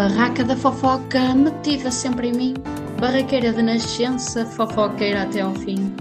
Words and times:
Barraca 0.00 0.42
da 0.42 0.56
fofoca 0.56 1.34
metida 1.34 1.90
sempre 1.90 2.28
em 2.28 2.32
mim. 2.32 2.54
Barraqueira 2.98 3.52
de 3.52 3.60
nascença, 3.60 4.46
fofoqueira 4.46 5.24
até 5.24 5.42
ao 5.42 5.54
fim. 5.54 5.94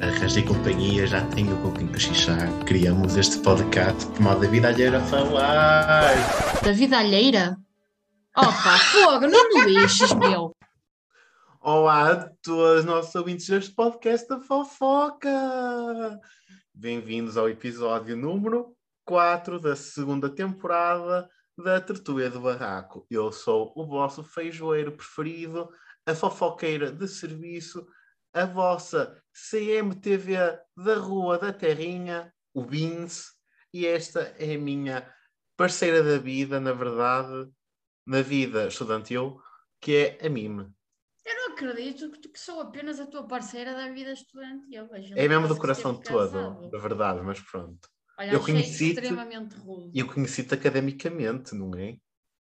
Arranjei 0.00 0.42
companhia, 0.42 1.06
já 1.06 1.22
tenho 1.26 1.54
com 1.60 1.74
quem 1.74 1.88
cochichar. 1.88 2.48
Criamos 2.64 3.14
este 3.14 3.38
podcast 3.40 4.06
por 4.06 4.20
modo 4.22 4.40
da 4.40 4.48
vida 4.48 4.68
alheira 4.68 4.96
a 4.96 5.04
falar. 5.04 6.14
Da 6.64 6.72
vida 6.72 6.96
alheira? 6.96 7.58
Opa, 8.34 8.78
fogo, 8.78 9.26
não 9.28 9.48
me 9.50 9.70
lixes, 9.74 10.14
meu. 10.14 10.56
Olá 11.60 12.12
a 12.12 12.30
todos 12.42 12.78
os 12.78 12.84
nossos 12.86 13.14
ouvintes 13.14 13.46
deste 13.46 13.74
podcast 13.74 14.26
da 14.26 14.40
fofoca. 14.40 16.18
Bem-vindos 16.74 17.36
ao 17.36 17.46
episódio 17.46 18.16
número 18.16 18.74
4 19.04 19.60
da 19.60 19.76
segunda 19.76 20.30
temporada 20.30 21.28
da 21.56 21.80
Tertúlia 21.80 22.30
do 22.30 22.40
Barraco. 22.40 23.06
Eu 23.10 23.30
sou 23.32 23.72
o 23.76 23.86
vosso 23.86 24.22
feijoeiro 24.22 24.92
preferido, 24.92 25.70
a 26.06 26.14
fofoqueira 26.14 26.90
de 26.90 27.06
serviço, 27.06 27.86
a 28.32 28.44
vossa 28.44 29.22
CMTV 29.32 30.58
da 30.76 30.96
Rua 30.96 31.38
da 31.38 31.52
Terrinha, 31.52 32.32
o 32.54 32.62
Vince, 32.62 33.32
e 33.72 33.86
esta 33.86 34.20
é 34.38 34.54
a 34.54 34.58
minha 34.58 35.14
parceira 35.56 36.02
da 36.02 36.18
vida, 36.18 36.60
na 36.60 36.72
verdade, 36.72 37.50
na 38.06 38.20
vida 38.22 38.66
estudantil, 38.66 39.40
que 39.80 40.18
é 40.20 40.26
a 40.26 40.28
Mime. 40.28 40.72
Eu 41.24 41.34
não 41.36 41.52
acredito 41.54 42.10
que, 42.10 42.28
que 42.28 42.38
sou 42.38 42.60
apenas 42.60 42.98
a 42.98 43.06
tua 43.06 43.26
parceira 43.26 43.74
da 43.74 43.88
vida 43.90 44.12
estudantil. 44.12 44.88
É 45.14 45.28
mesmo 45.28 45.46
do 45.46 45.56
coração 45.56 45.94
todo, 45.94 46.68
da 46.68 46.78
verdade, 46.78 47.22
mas 47.22 47.40
pronto. 47.40 47.88
Olha, 48.18 48.34
Eu 48.34 48.40
achei 48.40 48.70
conheci-te- 48.70 48.74
extremamente 48.74 49.54
rude. 49.56 49.94
E 49.94 50.00
eu 50.00 50.08
conheci-te 50.12 50.54
academicamente, 50.54 51.54
não 51.54 51.74
é? 51.78 51.98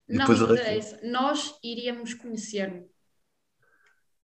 E 0.09 0.20
Não 0.20 0.30
me 0.31 0.38
interessa. 0.41 0.99
Nós 1.03 1.57
iríamos 1.63 2.13
conhecer 2.13 2.88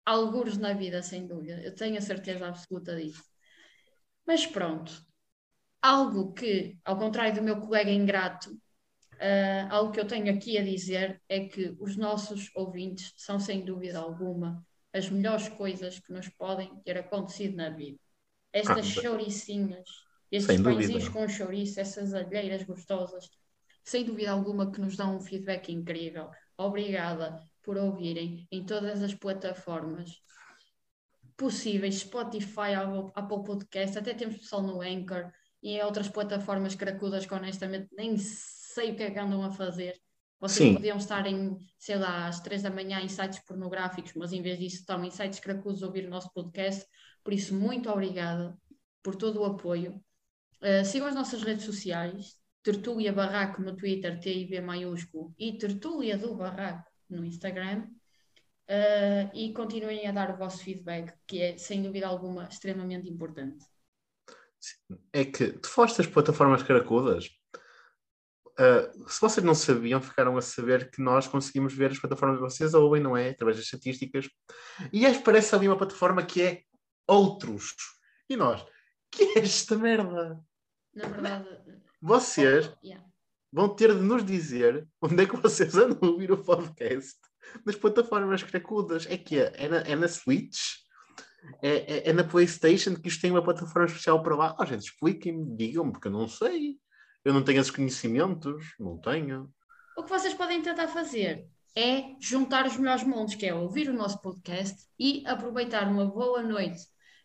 alguns 0.06 0.56
na 0.56 0.72
vida, 0.72 1.02
sem 1.02 1.26
dúvida. 1.26 1.60
Eu 1.62 1.74
tenho 1.74 1.98
a 1.98 2.00
certeza 2.00 2.46
absoluta 2.48 2.96
disso. 2.96 3.22
Mas 4.26 4.46
pronto. 4.46 4.92
Algo 5.82 6.32
que, 6.34 6.78
ao 6.84 6.98
contrário 6.98 7.34
do 7.36 7.42
meu 7.42 7.60
colega 7.60 7.90
ingrato, 7.90 8.50
ah, 9.20 9.68
algo 9.70 9.92
que 9.92 10.00
eu 10.00 10.06
tenho 10.06 10.34
aqui 10.34 10.58
a 10.58 10.64
dizer 10.64 11.22
é 11.28 11.48
que 11.48 11.76
os 11.80 11.96
nossos 11.96 12.50
ouvintes 12.56 13.12
são, 13.16 13.38
sem 13.40 13.64
dúvida 13.64 13.98
alguma, 14.00 14.64
as 14.92 15.10
melhores 15.10 15.48
coisas 15.50 16.00
que 16.00 16.12
nos 16.12 16.28
podem 16.30 16.74
ter 16.84 16.98
acontecido 16.98 17.56
na 17.56 17.70
vida. 17.70 17.98
Estas 18.52 18.86
Ah, 18.86 18.90
chouricinhas, 18.90 19.88
estes 20.30 20.56
Sem 20.56 20.62
dúvida. 20.62 20.80
pãezinhos 20.80 21.08
com 21.08 21.28
chouriço, 21.28 21.80
essas 21.80 22.14
alheiras 22.14 22.62
gostosas, 22.64 23.28
sem 23.84 24.04
dúvida 24.04 24.30
alguma 24.30 24.70
que 24.70 24.80
nos 24.80 24.96
dão 24.96 25.16
um 25.16 25.20
feedback 25.20 25.72
incrível. 25.72 26.30
Obrigada 26.56 27.40
por 27.62 27.76
ouvirem 27.76 28.46
em 28.50 28.64
todas 28.64 29.02
as 29.02 29.14
plataformas 29.14 30.20
possíveis, 31.36 31.96
Spotify, 32.00 32.74
Apple 32.74 33.12
Apple 33.14 33.44
Podcast, 33.44 33.98
até 33.98 34.14
temos 34.14 34.38
pessoal 34.38 34.62
no 34.62 34.80
Anchor 34.80 35.30
e 35.62 35.72
em 35.72 35.82
outras 35.82 36.08
plataformas 36.08 36.74
cracudas 36.74 37.26
que 37.26 37.34
honestamente 37.34 37.88
nem 37.92 38.16
sei 38.16 38.92
o 38.92 38.96
que 38.96 39.02
é 39.02 39.10
que 39.10 39.18
andam 39.18 39.42
a 39.42 39.50
fazer. 39.50 40.00
Vocês 40.38 40.68
Sim. 40.68 40.74
podiam 40.74 40.98
estar 40.98 41.26
em, 41.26 41.56
sei 41.78 41.96
lá, 41.96 42.26
às 42.26 42.40
três 42.40 42.62
da 42.62 42.70
manhã 42.70 43.00
em 43.00 43.08
sites 43.08 43.38
pornográficos, 43.44 44.12
mas 44.14 44.32
em 44.32 44.42
vez 44.42 44.58
disso 44.58 44.76
estão 44.76 45.02
em 45.04 45.10
sites 45.10 45.40
cracudos 45.40 45.82
a 45.82 45.86
ouvir 45.86 46.06
o 46.06 46.10
nosso 46.10 46.30
podcast. 46.32 46.86
Por 47.24 47.32
isso, 47.32 47.54
muito 47.54 47.90
obrigada 47.90 48.56
por 49.02 49.16
todo 49.16 49.40
o 49.40 49.44
apoio. 49.44 50.00
Uh, 50.60 50.84
sigam 50.84 51.08
as 51.08 51.14
nossas 51.14 51.42
redes 51.42 51.64
sociais, 51.64 52.34
Tertúlia 52.62 53.12
Barraco 53.12 53.62
no 53.62 53.76
Twitter, 53.76 54.18
TIB 54.18 54.60
maiúsculo, 54.60 55.34
e 55.38 55.56
Tertúlia 55.58 56.16
do 56.16 56.34
Barraco 56.34 56.90
no 57.08 57.24
Instagram. 57.24 57.88
Uh, 58.68 59.30
e 59.32 59.52
continuem 59.52 60.08
a 60.08 60.12
dar 60.12 60.34
o 60.34 60.36
vosso 60.36 60.64
feedback, 60.64 61.14
que 61.26 61.40
é, 61.40 61.56
sem 61.56 61.82
dúvida 61.82 62.08
alguma, 62.08 62.48
extremamente 62.48 63.08
importante. 63.08 63.64
É 65.12 65.24
que 65.24 65.52
tu 65.52 65.68
falaste 65.68 65.98
das 65.98 66.06
plataformas 66.08 66.62
caracudas. 66.62 67.30
Ah, 68.58 68.90
se 69.06 69.20
vocês 69.20 69.44
não 69.44 69.54
sabiam, 69.54 70.00
ficaram 70.00 70.36
a 70.36 70.40
saber 70.40 70.90
que 70.90 71.02
nós 71.02 71.28
conseguimos 71.28 71.74
ver 71.74 71.90
as 71.90 71.98
plataformas 71.98 72.38
que 72.38 72.44
vocês 72.44 72.72
ouvem, 72.72 73.02
não 73.02 73.16
é? 73.16 73.30
Através 73.30 73.58
das 73.58 73.66
estatísticas. 73.66 74.28
E 74.92 75.04
aí 75.04 75.18
parece 75.22 75.54
ali 75.54 75.68
uma 75.68 75.76
plataforma 75.76 76.24
que 76.24 76.42
é 76.42 76.62
outros. 77.06 77.74
E 78.28 78.36
nós, 78.36 78.64
que 79.16 79.38
é 79.38 79.42
esta 79.42 79.76
merda? 79.76 80.38
Na 80.94 81.08
verdade, 81.08 81.48
Vocês 82.00 82.70
yeah. 82.84 83.04
vão 83.50 83.74
ter 83.74 83.94
de 83.94 84.02
nos 84.02 84.24
dizer 84.24 84.86
onde 85.00 85.22
é 85.22 85.26
que 85.26 85.36
vocês 85.36 85.74
andam 85.74 85.98
a 86.02 86.12
ouvir 86.12 86.30
o 86.30 86.42
podcast 86.42 87.18
nas 87.64 87.76
plataformas 87.76 88.42
cracudas. 88.42 89.06
É 89.06 89.16
que 89.16 89.38
é, 89.38 89.52
é, 89.56 89.68
na, 89.68 89.76
é 89.78 89.96
na 89.96 90.08
Switch? 90.08 90.58
É, 91.62 92.08
é, 92.08 92.10
é 92.10 92.12
na 92.12 92.24
PlayStation 92.24 92.94
que 92.96 93.08
isto 93.08 93.22
tem 93.22 93.30
uma 93.30 93.42
plataforma 93.42 93.86
especial 93.86 94.22
para 94.22 94.36
lá? 94.36 94.56
Ah, 94.58 94.66
gente, 94.66 94.84
expliquem-me, 94.84 95.56
digam-me, 95.56 95.92
porque 95.92 96.08
eu 96.08 96.12
não 96.12 96.28
sei. 96.28 96.76
Eu 97.24 97.32
não 97.32 97.42
tenho 97.42 97.60
esses 97.60 97.70
conhecimentos, 97.70 98.74
não 98.78 98.98
tenho. 98.98 99.50
O 99.96 100.02
que 100.02 100.10
vocês 100.10 100.34
podem 100.34 100.60
tentar 100.60 100.88
fazer 100.88 101.48
é 101.74 102.14
juntar 102.20 102.66
os 102.66 102.76
melhores 102.76 103.04
mundos, 103.04 103.34
que 103.34 103.46
é 103.46 103.54
ouvir 103.54 103.88
o 103.88 103.94
nosso 103.94 104.20
podcast 104.20 104.76
e 104.98 105.26
aproveitar 105.26 105.88
uma 105.88 106.06
boa 106.06 106.42
noite 106.42 106.80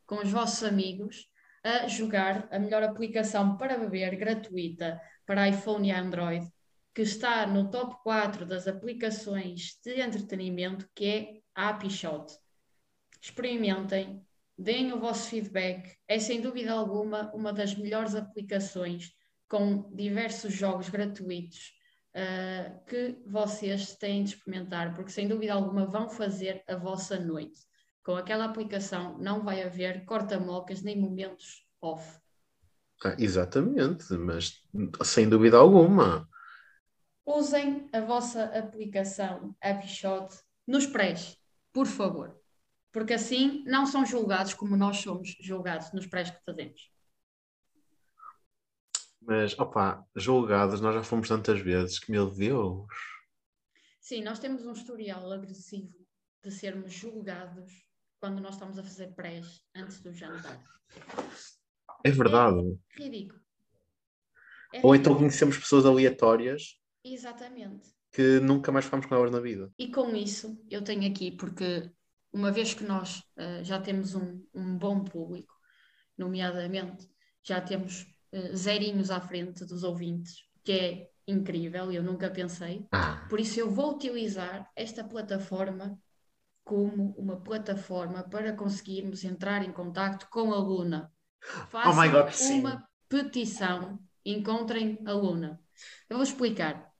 com 0.05 0.15
os 0.19 0.29
vossos 0.29 0.63
amigos 0.63 1.30
a 1.63 1.87
jogar 1.87 2.47
a 2.51 2.59
melhor 2.59 2.83
aplicação 2.83 3.57
para 3.57 3.77
beber 3.77 4.15
gratuita 4.15 4.99
para 5.25 5.47
iPhone 5.47 5.87
e 5.87 5.91
Android, 5.91 6.45
que 6.93 7.03
está 7.03 7.45
no 7.45 7.69
top 7.69 7.95
4 8.03 8.45
das 8.45 8.67
aplicações 8.67 9.79
de 9.83 10.01
entretenimento, 10.01 10.89
que 10.93 11.05
é 11.05 11.41
a 11.55 11.69
AppShot. 11.69 12.25
Experimentem, 13.21 14.25
deem 14.57 14.91
o 14.91 14.99
vosso 14.99 15.29
feedback. 15.29 15.95
É 16.07 16.19
sem 16.19 16.41
dúvida 16.41 16.73
alguma 16.73 17.31
uma 17.33 17.53
das 17.53 17.75
melhores 17.75 18.15
aplicações 18.15 19.11
com 19.47 19.93
diversos 19.93 20.53
jogos 20.53 20.89
gratuitos 20.89 21.73
uh, 22.15 22.85
que 22.85 23.17
vocês 23.25 23.95
têm 23.95 24.23
de 24.23 24.31
experimentar, 24.31 24.93
porque 24.95 25.11
sem 25.11 25.27
dúvida 25.27 25.53
alguma 25.53 25.85
vão 25.85 26.09
fazer 26.09 26.63
a 26.67 26.75
vossa 26.75 27.19
noite. 27.19 27.59
Com 28.03 28.15
aquela 28.15 28.45
aplicação 28.45 29.17
não 29.19 29.43
vai 29.43 29.61
haver 29.61 30.05
corta-mocas 30.05 30.81
nem 30.81 30.99
momentos 30.99 31.67
off. 31.79 32.19
Ah, 33.03 33.15
exatamente, 33.17 34.13
mas 34.13 34.63
sem 35.03 35.29
dúvida 35.29 35.57
alguma. 35.57 36.27
Usem 37.25 37.89
a 37.93 38.01
vossa 38.01 38.45
aplicação 38.45 39.55
AppShot 39.61 40.35
nos 40.67 40.85
prés, 40.85 41.37
por 41.71 41.85
favor. 41.85 42.39
Porque 42.91 43.13
assim 43.13 43.63
não 43.65 43.85
são 43.85 44.05
julgados 44.05 44.53
como 44.53 44.75
nós 44.75 44.97
somos 44.97 45.37
julgados 45.39 45.91
nos 45.93 46.07
prés 46.07 46.29
que 46.29 46.43
fazemos. 46.43 46.91
Mas, 49.21 49.57
opá, 49.57 50.03
julgados 50.15 50.81
nós 50.81 50.95
já 50.95 51.03
fomos 51.03 51.27
tantas 51.27 51.59
vezes 51.59 51.99
que, 51.99 52.11
meu 52.11 52.29
Deus. 52.29 52.87
Sim, 53.99 54.23
nós 54.23 54.39
temos 54.39 54.65
um 54.65 54.73
historial 54.73 55.31
agressivo 55.31 55.93
de 56.43 56.51
sermos 56.51 56.91
julgados 56.91 57.71
quando 58.21 58.39
nós 58.39 58.53
estamos 58.53 58.77
a 58.77 58.83
fazer 58.83 59.07
prés 59.15 59.65
antes 59.75 59.99
do 59.99 60.13
jantar. 60.13 60.63
É 62.05 62.11
verdade. 62.11 62.77
Ridículo. 62.95 63.41
É 64.73 64.79
Ou 64.83 64.95
então 64.95 65.15
conhecemos 65.17 65.57
pessoas 65.57 65.85
aleatórias 65.85 66.79
Exatamente. 67.03 67.89
que 68.11 68.39
nunca 68.39 68.71
mais 68.71 68.85
falamos 68.85 69.07
com 69.07 69.15
elas 69.15 69.31
na 69.31 69.39
vida. 69.39 69.73
E 69.77 69.91
com 69.91 70.15
isso, 70.15 70.63
eu 70.69 70.83
tenho 70.83 71.09
aqui, 71.11 71.31
porque 71.31 71.91
uma 72.31 72.51
vez 72.51 72.75
que 72.75 72.83
nós 72.83 73.23
eh, 73.35 73.63
já 73.63 73.81
temos 73.81 74.13
um, 74.13 74.45
um 74.53 74.77
bom 74.77 75.03
público, 75.03 75.53
nomeadamente 76.15 77.09
já 77.43 77.59
temos 77.59 78.05
eh, 78.31 78.55
zerinhos 78.55 79.09
à 79.09 79.19
frente 79.19 79.65
dos 79.65 79.83
ouvintes, 79.83 80.45
que 80.63 80.71
é 80.71 81.11
incrível, 81.27 81.91
eu 81.91 82.03
nunca 82.03 82.29
pensei. 82.29 82.87
Ah, 82.91 83.25
Por 83.29 83.39
isso, 83.39 83.59
eu 83.59 83.69
vou 83.69 83.95
utilizar 83.95 84.69
esta 84.75 85.03
plataforma 85.03 85.99
como 86.63 87.13
uma 87.17 87.41
plataforma 87.41 88.23
para 88.23 88.53
conseguirmos 88.53 89.23
entrar 89.23 89.63
em 89.63 89.71
contato 89.71 90.27
com 90.29 90.53
a 90.53 90.57
Luna. 90.57 91.11
Oh 91.73 91.93
my 91.99 92.07
God, 92.09 92.31
sim. 92.31 92.59
uma 92.59 92.87
petição, 93.09 93.99
encontrem 94.25 94.99
a 95.05 95.13
Luna. 95.13 95.59
Eu 96.09 96.17
vou 96.17 96.23
explicar. 96.23 96.91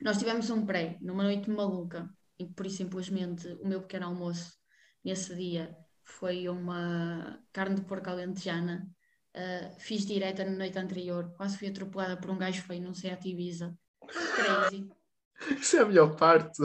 Nós 0.00 0.18
tivemos 0.18 0.48
um 0.50 0.64
pré 0.64 0.98
numa 1.00 1.24
noite 1.24 1.50
maluca, 1.50 2.08
que 2.36 2.46
por 2.46 2.66
isso 2.66 2.78
simplesmente 2.78 3.48
o 3.62 3.66
meu 3.66 3.82
pequeno 3.82 4.06
almoço 4.06 4.52
nesse 5.04 5.34
dia 5.34 5.76
foi 6.04 6.48
uma 6.48 7.38
carne 7.52 7.76
de 7.76 7.82
porco 7.82 8.10
alentejana. 8.10 8.88
Uh, 9.34 9.78
fiz 9.78 10.04
direta 10.04 10.44
na 10.44 10.50
noite 10.50 10.78
anterior, 10.78 11.32
quase 11.36 11.56
fui 11.56 11.68
atropelada 11.68 12.16
por 12.16 12.30
um 12.30 12.38
gajo 12.38 12.62
feio 12.62 12.82
num 12.82 12.94
Seat 12.94 13.28
Ibiza. 13.28 13.76
Crazy, 14.34 14.90
isso 15.60 15.76
é 15.76 15.80
a 15.80 15.86
melhor 15.86 16.16
parte. 16.16 16.62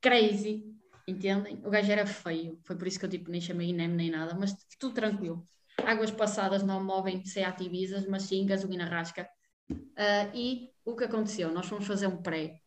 crazy, 0.00 0.71
entendem? 1.06 1.60
O 1.64 1.70
gajo 1.70 1.90
era 1.92 2.06
feio, 2.06 2.58
foi 2.64 2.76
por 2.76 2.86
isso 2.86 2.98
que 2.98 3.04
eu 3.06 3.10
tipo, 3.10 3.30
nem 3.30 3.40
chamei 3.40 3.70
INEM 3.70 3.88
nem 3.88 4.10
nada, 4.10 4.34
mas 4.34 4.54
tudo 4.78 4.94
tranquilo. 4.94 5.46
Águas 5.84 6.10
passadas 6.10 6.62
não 6.62 6.82
movem 6.84 7.24
Seat 7.24 7.62
Ibizas, 7.64 8.06
mas 8.06 8.24
sim 8.24 8.46
gasolina 8.46 8.84
rasca. 8.86 9.28
Uh, 9.70 10.34
e 10.34 10.70
o 10.84 10.96
que 10.96 11.04
aconteceu? 11.04 11.52
Nós 11.52 11.66
fomos 11.66 11.86
fazer 11.86 12.06
um 12.06 12.22
pré, 12.22 12.60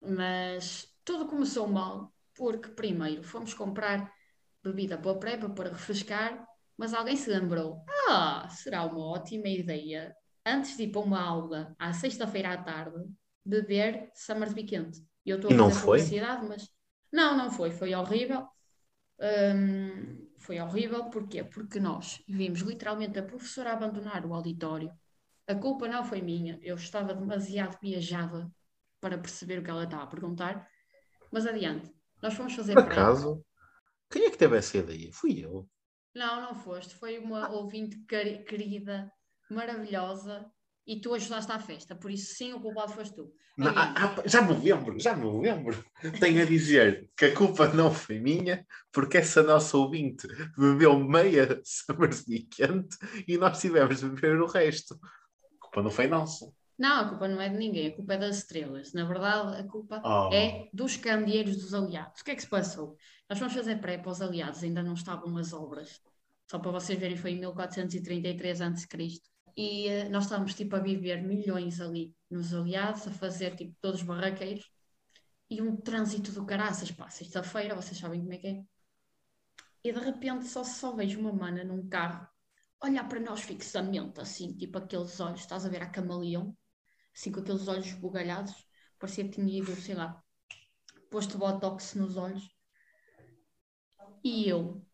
mas 0.00 0.88
tudo 1.04 1.26
começou 1.28 1.66
mal, 1.68 2.12
porque 2.34 2.70
primeiro 2.70 3.22
fomos 3.22 3.54
comprar 3.54 4.12
bebida 4.62 4.98
para 4.98 5.12
a 5.12 5.16
prepa 5.18 5.48
para 5.50 5.70
refrescar, 5.70 6.46
mas 6.76 6.94
alguém 6.94 7.16
se 7.16 7.30
lembrou: 7.30 7.84
ah, 8.08 8.48
será 8.50 8.84
uma 8.84 9.06
ótima 9.06 9.48
ideia, 9.48 10.14
antes 10.46 10.76
de 10.76 10.84
ir 10.84 10.92
para 10.92 11.00
uma 11.00 11.20
aula 11.20 11.74
à 11.78 11.92
sexta-feira 11.92 12.52
à 12.54 12.58
tarde, 12.62 12.98
beber 13.44 14.10
Summersby 14.14 14.64
quente. 14.64 15.00
E 15.24 15.30
eu 15.30 15.36
estou 15.36 15.50
a 15.50 15.52
E 15.52 15.54
não 15.54 15.70
fazer 15.70 15.80
foi? 15.80 16.00
publicidade, 16.00 16.46
mas 16.46 16.68
não, 17.12 17.36
não 17.36 17.50
foi, 17.50 17.70
foi 17.70 17.94
horrível. 17.94 18.48
Hum, 19.20 20.28
foi 20.38 20.60
horrível, 20.60 21.10
porquê? 21.10 21.44
Porque 21.44 21.80
nós 21.80 22.22
vimos 22.28 22.60
literalmente 22.60 23.18
a 23.18 23.22
professora 23.22 23.72
abandonar 23.72 24.26
o 24.26 24.34
auditório. 24.34 24.92
A 25.46 25.54
culpa 25.54 25.88
não 25.88 26.04
foi 26.04 26.22
minha, 26.22 26.58
eu 26.62 26.76
estava 26.76 27.14
demasiado 27.14 27.78
viajada 27.80 28.50
para 29.00 29.18
perceber 29.18 29.58
o 29.60 29.64
que 29.64 29.70
ela 29.70 29.84
estava 29.84 30.04
a 30.04 30.06
perguntar. 30.08 30.68
Mas 31.32 31.46
adiante, 31.46 31.92
nós 32.22 32.34
fomos 32.34 32.54
fazer 32.54 32.74
Por 32.74 32.82
acaso, 32.82 33.44
quem 34.10 34.24
é 34.26 34.30
que 34.30 34.38
teve 34.38 34.56
essa 34.58 34.78
ideia? 34.78 35.10
Fui 35.12 35.44
eu. 35.44 35.68
Não, 36.14 36.40
não 36.40 36.54
foste, 36.54 36.94
foi 36.94 37.18
uma 37.18 37.50
ouvinte 37.50 37.98
querida, 38.06 39.10
maravilhosa, 39.50 40.50
e 40.86 41.00
tu 41.00 41.14
ajudaste 41.14 41.50
à 41.52 41.58
festa, 41.58 41.94
por 41.94 42.10
isso 42.10 42.34
sim, 42.34 42.52
o 42.52 42.60
culpado 42.60 42.92
foste 42.92 43.14
tu. 43.14 43.32
Não, 43.56 43.68
Adiante. 43.68 43.98
ah, 44.02 44.14
ah, 44.18 44.22
já 44.28 44.42
me 44.42 44.54
lembro, 44.54 44.98
já 44.98 45.14
me 45.14 45.40
lembro. 45.40 45.84
Tenho 46.18 46.42
a 46.42 46.44
dizer 46.46 47.08
que 47.16 47.26
a 47.26 47.34
culpa 47.34 47.68
não 47.68 47.92
foi 47.92 48.18
minha, 48.18 48.66
porque 48.90 49.18
essa 49.18 49.42
nossa 49.42 49.76
ouvinte 49.76 50.26
bebeu 50.56 50.98
meia 50.98 51.60
Summersby 51.64 52.44
quente 52.44 52.96
e 53.28 53.36
nós 53.38 53.60
tivemos 53.60 54.00
de 54.00 54.08
beber 54.08 54.40
o 54.40 54.46
resto. 54.46 54.94
A 54.94 55.58
culpa 55.60 55.82
não 55.82 55.90
foi 55.90 56.06
nossa. 56.08 56.50
Não, 56.78 57.00
a 57.00 57.08
culpa 57.10 57.28
não 57.28 57.40
é 57.40 57.48
de 57.48 57.56
ninguém, 57.56 57.88
a 57.88 57.94
culpa 57.94 58.14
é 58.14 58.18
das 58.18 58.38
estrelas. 58.38 58.92
Na 58.92 59.04
verdade, 59.04 59.60
a 59.60 59.64
culpa 59.64 60.00
Oh. 60.04 60.32
é 60.32 60.68
dos 60.72 60.96
candeeiros 60.96 61.56
dos 61.58 61.74
aliados. 61.74 62.22
O 62.22 62.24
que 62.24 62.30
é 62.32 62.34
que 62.34 62.42
se 62.42 62.48
passou? 62.48 62.96
Nós 63.28 63.38
fomos 63.38 63.54
fazer 63.54 63.76
pré 63.80 63.98
para 63.98 64.10
os 64.10 64.20
aliados, 64.22 64.64
ainda 64.64 64.82
não 64.82 64.94
estavam 64.94 65.36
as 65.36 65.52
obras. 65.52 66.00
Só 66.50 66.58
para 66.58 66.70
vocês 66.72 66.98
verem, 66.98 67.16
foi 67.16 67.32
em 67.32 67.38
1433 67.40 68.60
a.C. 68.62 68.86
E 69.56 69.88
eh, 69.88 70.08
nós 70.08 70.24
estávamos 70.24 70.54
tipo 70.54 70.76
a 70.76 70.80
viver 70.80 71.22
milhões 71.22 71.80
ali 71.80 72.14
nos 72.30 72.54
aliados, 72.54 73.06
a 73.06 73.12
fazer 73.12 73.56
tipo 73.56 73.74
todos 73.80 74.02
barraqueiros. 74.02 74.70
E 75.50 75.60
um 75.60 75.76
trânsito 75.76 76.32
do 76.32 76.46
caraças, 76.46 76.90
pá, 76.90 77.10
sexta-feira, 77.10 77.74
vocês 77.74 77.98
sabem 77.98 78.20
como 78.20 78.32
é 78.32 78.38
que 78.38 78.46
é. 78.48 78.64
E 79.84 79.92
de 79.92 80.00
repente 80.00 80.46
só, 80.46 80.64
só 80.64 80.94
vejo 80.94 81.18
uma 81.20 81.32
mana 81.32 81.64
num 81.64 81.88
carro 81.88 82.26
olhar 82.82 83.08
para 83.08 83.20
nós 83.20 83.42
fixamente, 83.42 84.20
assim, 84.20 84.56
tipo 84.56 84.78
aqueles 84.78 85.18
olhos, 85.20 85.40
estás 85.40 85.64
a 85.64 85.68
ver 85.68 85.82
a 85.82 85.90
camaleão, 85.90 86.56
assim 87.14 87.30
com 87.30 87.40
aqueles 87.40 87.68
olhos 87.68 87.86
esbugalhados, 87.86 88.54
parecia 88.98 89.24
que 89.24 89.30
tinha 89.30 89.58
ido, 89.58 89.74
sei 89.76 89.94
lá, 89.94 90.22
posto 91.10 91.38
botox 91.38 91.94
nos 91.94 92.16
olhos. 92.16 92.48
E 94.24 94.48
eu 94.48 94.84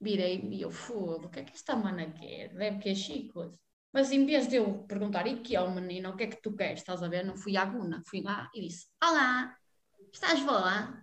virei-me 0.00 0.56
e 0.56 0.62
eu, 0.62 0.70
foda, 0.70 1.26
o 1.26 1.30
que 1.30 1.40
é 1.40 1.44
que 1.44 1.52
esta 1.52 1.76
mana 1.76 2.10
quer? 2.12 2.54
Deve 2.54 2.78
que 2.78 2.88
é 2.90 2.94
chicos. 2.94 3.58
Mas 3.98 4.12
em 4.12 4.24
vez 4.24 4.46
de 4.46 4.54
eu 4.54 4.84
perguntar, 4.84 5.26
e 5.26 5.40
que 5.40 5.56
é 5.56 5.60
o 5.60 5.74
menino, 5.74 6.10
o 6.10 6.16
que 6.16 6.22
é 6.22 6.26
que 6.28 6.40
tu 6.40 6.54
queres? 6.54 6.78
Estás 6.78 7.02
a 7.02 7.08
ver? 7.08 7.24
Não 7.24 7.36
fui 7.36 7.56
à 7.56 7.64
Guna, 7.64 8.00
fui 8.06 8.22
lá 8.22 8.48
e 8.54 8.60
disse, 8.60 8.86
olá, 9.02 9.52
estás 10.12 10.40
boa? 10.44 11.02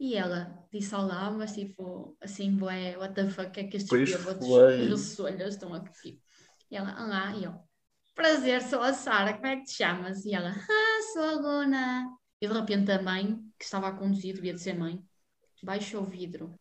E 0.00 0.16
ela 0.16 0.66
disse 0.72 0.92
olá, 0.96 1.30
mas 1.30 1.54
tipo, 1.54 2.16
assim, 2.20 2.56
bué, 2.56 2.98
what 2.98 3.14
the 3.14 3.30
fuck, 3.30 3.56
é 3.56 3.62
que 3.68 3.76
estes 3.76 4.16
bêbados 4.16 4.48
foi. 4.48 4.82
ressolhas 4.90 5.54
estão 5.54 5.72
aqui? 5.74 6.20
E 6.68 6.76
ela, 6.76 7.04
olá, 7.04 7.36
e 7.36 7.44
eu, 7.44 7.54
prazer, 8.16 8.62
sou 8.62 8.82
a 8.82 8.92
Sara, 8.92 9.34
como 9.34 9.46
é 9.46 9.58
que 9.58 9.66
te 9.66 9.74
chamas? 9.74 10.24
E 10.24 10.34
ela, 10.34 10.50
ah, 10.50 11.12
sou 11.12 11.22
a 11.22 11.34
Luna. 11.34 12.18
E 12.40 12.48
de 12.48 12.52
repente 12.52 12.90
a 12.90 13.00
mãe, 13.00 13.38
que 13.56 13.64
estava 13.64 13.86
a 13.86 13.92
conduzir, 13.92 14.34
devia 14.34 14.54
de 14.54 14.60
ser 14.60 14.76
mãe, 14.76 15.00
baixa 15.62 16.00
o 16.00 16.04
vidro, 16.04 16.58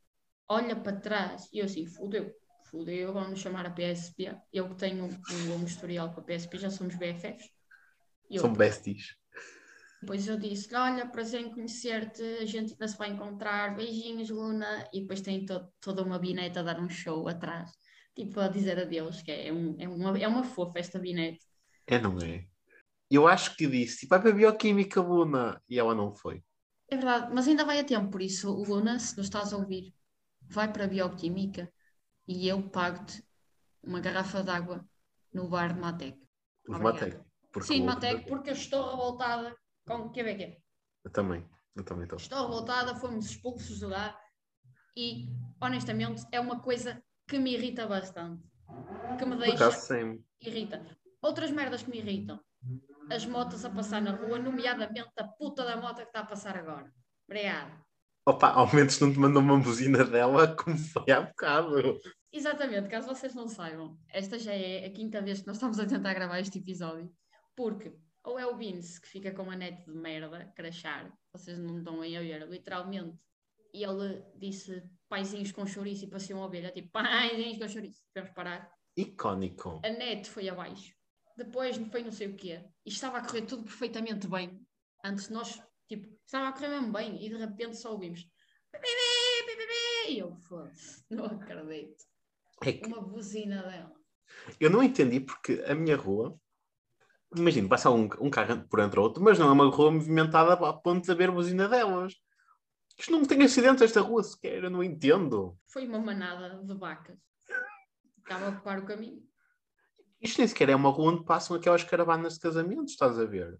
olha 0.47 0.75
para 0.75 0.99
trás, 0.99 1.49
e 1.51 1.57
eu 1.57 1.65
assim, 1.65 1.87
fudeu, 1.87 2.31
fudeu, 2.73 3.13
vamos 3.13 3.39
chamar 3.39 3.65
a 3.67 3.69
PSP. 3.69 4.35
Eu 4.51 4.67
que 4.69 4.75
tenho 4.75 5.05
um 5.05 5.49
longo 5.49 5.65
historial 5.65 6.11
com 6.13 6.21
a 6.21 6.23
PSP, 6.23 6.57
já 6.57 6.71
somos 6.71 6.95
BFFs. 6.95 7.49
Eu, 8.29 8.41
São 8.41 8.53
besties. 8.53 9.15
depois 10.01 10.27
eu 10.27 10.37
disse 10.37 10.73
olha, 10.75 11.07
prazer 11.07 11.41
em 11.41 11.51
conhecer-te, 11.51 12.21
a 12.41 12.45
gente 12.45 12.73
ainda 12.73 12.87
se 12.87 12.97
vai 12.97 13.09
encontrar, 13.09 13.75
beijinhos, 13.75 14.29
Luna. 14.29 14.87
E 14.91 15.01
depois 15.01 15.21
tem 15.21 15.45
to- 15.45 15.67
toda 15.79 16.03
uma 16.03 16.19
bineta 16.19 16.59
a 16.59 16.63
dar 16.63 16.79
um 16.79 16.89
show 16.89 17.27
atrás, 17.27 17.71
tipo 18.15 18.39
a 18.39 18.47
dizer 18.47 18.79
adeus, 18.79 19.21
que 19.21 19.31
é, 19.31 19.53
um, 19.53 19.75
é, 19.79 19.87
uma, 19.87 20.19
é 20.19 20.27
uma 20.27 20.43
fofa 20.43 20.79
esta 20.79 20.99
binete. 20.99 21.45
É, 21.87 21.99
não 21.99 22.17
é? 22.19 22.45
Eu 23.09 23.27
acho 23.27 23.55
que 23.55 23.67
disse, 23.67 23.99
tipo, 23.99 24.09
vai 24.11 24.21
para 24.21 24.31
a 24.31 24.33
bioquímica, 24.33 25.01
Luna. 25.01 25.61
E 25.69 25.79
ela 25.79 25.95
não 25.95 26.13
foi. 26.13 26.43
É 26.89 26.95
verdade, 26.95 27.33
mas 27.33 27.47
ainda 27.47 27.65
vai 27.65 27.79
a 27.79 27.83
tempo, 27.83 28.09
por 28.11 28.21
isso, 28.21 28.51
Luna, 28.51 28.99
se 28.99 29.17
nos 29.17 29.27
estás 29.27 29.51
a 29.53 29.57
ouvir, 29.57 29.93
vai 30.41 30.71
para 30.71 30.85
a 30.85 30.87
Bioquímica 30.87 31.71
e 32.27 32.47
eu 32.47 32.69
pago-te 32.69 33.23
uma 33.83 33.99
garrafa 33.99 34.43
de 34.43 34.49
água 34.49 34.85
no 35.33 35.49
bar 35.49 35.73
de 35.73 35.79
Matec. 35.79 36.17
Os. 36.67 36.79
Matec. 36.79 37.19
Sim, 37.61 37.83
Matec, 37.83 38.27
porque 38.27 38.49
eu 38.49 38.53
estou 38.53 38.89
revoltada 38.89 39.55
com 39.85 39.95
o 39.95 40.11
QBQ. 40.11 40.57
Eu 41.03 41.11
também. 41.11 41.47
Eu 41.75 41.83
também 41.83 42.03
estou. 42.03 42.17
Estou 42.17 42.41
revoltada, 42.41 42.95
fomos 42.95 43.25
expulsos 43.25 43.79
de 43.79 43.85
lá 43.85 44.17
e, 44.95 45.27
honestamente, 45.61 46.23
é 46.31 46.39
uma 46.39 46.61
coisa 46.61 47.03
que 47.27 47.37
me 47.39 47.53
irrita 47.53 47.87
bastante. 47.87 48.43
Que 49.17 49.25
me 49.25 49.35
deixa 49.37 49.69
irrita. 50.39 50.85
Outras 51.21 51.51
merdas 51.51 51.83
que 51.83 51.89
me 51.89 51.97
irritam. 51.97 52.39
As 53.11 53.25
motas 53.25 53.65
a 53.65 53.69
passar 53.69 54.01
na 54.01 54.11
rua, 54.11 54.39
nomeadamente 54.39 55.11
a 55.17 55.27
puta 55.27 55.63
da 55.65 55.75
moto 55.75 55.97
que 55.97 56.03
está 56.03 56.21
a 56.21 56.25
passar 56.25 56.57
agora. 56.57 56.91
Obrigada. 57.25 57.83
Opa, 58.25 58.51
ao 58.51 58.73
menos 58.73 58.97
não 59.01 59.11
te 59.11 59.19
mandou 59.19 59.41
uma 59.41 59.59
buzina 59.59 60.03
dela 60.05 60.55
como 60.55 60.77
foi 60.77 61.11
há 61.11 61.21
bocado. 61.21 61.99
Exatamente, 62.31 62.87
caso 62.87 63.07
vocês 63.07 63.35
não 63.35 63.49
saibam, 63.49 63.99
esta 64.09 64.39
já 64.39 64.53
é 64.53 64.85
a 64.85 64.89
quinta 64.89 65.21
vez 65.21 65.41
que 65.41 65.47
nós 65.47 65.57
estamos 65.57 65.77
a 65.77 65.85
tentar 65.85 66.13
gravar 66.13 66.39
este 66.39 66.57
episódio, 66.57 67.13
porque 67.55 67.93
ou 68.23 68.39
é 68.39 68.47
o 68.47 68.55
Vince 68.55 68.99
que 69.01 69.09
fica 69.09 69.31
com 69.31 69.51
a 69.51 69.55
net 69.55 69.85
de 69.85 69.91
merda, 69.91 70.51
crachar, 70.55 71.11
vocês 71.33 71.59
não 71.59 71.79
estão 71.79 72.01
aí 72.01 72.15
a 72.15 72.21
ver, 72.21 72.47
literalmente, 72.49 73.19
e 73.73 73.83
ele 73.83 74.23
disse 74.37 74.81
paizinhos 75.09 75.51
com 75.51 75.67
chouriço 75.67 76.05
e 76.05 76.09
parecia 76.09 76.35
uma 76.35 76.45
ovelha, 76.45 76.71
tipo 76.71 76.89
paizinhos 76.91 77.57
com 77.57 77.67
chouriço, 77.67 78.01
vamos 78.15 78.31
parar. 78.31 78.71
Icónico. 78.95 79.81
A 79.83 79.89
net 79.89 80.29
foi 80.29 80.47
abaixo, 80.47 80.93
depois 81.37 81.75
foi 81.91 82.03
não 82.03 82.11
sei 82.11 82.27
o 82.27 82.35
quê, 82.37 82.63
e 82.85 82.89
estava 82.89 83.17
a 83.17 83.21
correr 83.21 83.41
tudo 83.41 83.63
perfeitamente 83.63 84.27
bem, 84.27 84.65
antes 85.03 85.27
de 85.27 85.33
nós, 85.33 85.61
tipo, 85.95 86.15
estava 86.25 86.49
a 86.49 86.51
correr 86.53 86.69
mesmo 86.69 86.91
bem, 86.91 87.23
e 87.25 87.29
de 87.29 87.37
repente 87.37 87.77
só 87.77 87.91
ouvimos 87.91 88.27
e 90.09 90.19
eu, 90.19 90.35
foda-se, 90.35 91.03
não 91.09 91.25
acredito 91.25 92.03
É 92.61 92.73
que 92.73 92.87
uma 92.87 93.01
buzina 93.01 93.61
dela. 93.63 93.93
eu 94.59 94.69
não 94.69 94.83
entendi 94.83 95.19
porque 95.19 95.63
a 95.67 95.75
minha 95.75 95.95
rua, 95.95 96.37
imagino, 97.35 97.69
passa 97.69 97.89
um, 97.89 98.09
um 98.19 98.29
carro 98.29 98.67
por 98.67 98.79
entre 98.79 98.99
outro, 98.99 99.23
mas 99.23 99.39
não 99.39 99.49
é 99.49 99.51
uma 99.51 99.69
rua 99.69 99.91
movimentada 99.91 100.53
a 100.53 100.73
ponto 100.73 101.05
de 101.05 101.11
haver 101.11 101.31
buzina 101.31 101.67
delas. 101.67 102.13
Isto 102.97 103.11
não 103.11 103.25
tem 103.25 103.41
acidentes 103.43 103.81
esta 103.81 104.01
rua 104.01 104.23
sequer, 104.23 104.63
eu 104.63 104.69
não 104.69 104.83
entendo. 104.83 105.57
Foi 105.67 105.87
uma 105.87 105.99
manada 105.99 106.63
de 106.63 106.73
vacas. 106.75 107.17
Estava 108.19 108.45
a 108.45 108.49
ocupar 108.49 108.79
o 108.79 108.85
caminho. 108.85 109.21
Isto 110.21 110.37
nem 110.37 110.47
sequer 110.47 110.69
é 110.69 110.75
uma 110.75 110.89
rua 110.89 111.11
onde 111.11 111.25
passam 111.25 111.55
aquelas 111.55 111.83
caravanas 111.83 112.35
de 112.35 112.39
casamentos, 112.39 112.93
estás 112.93 113.19
a 113.19 113.25
ver? 113.25 113.59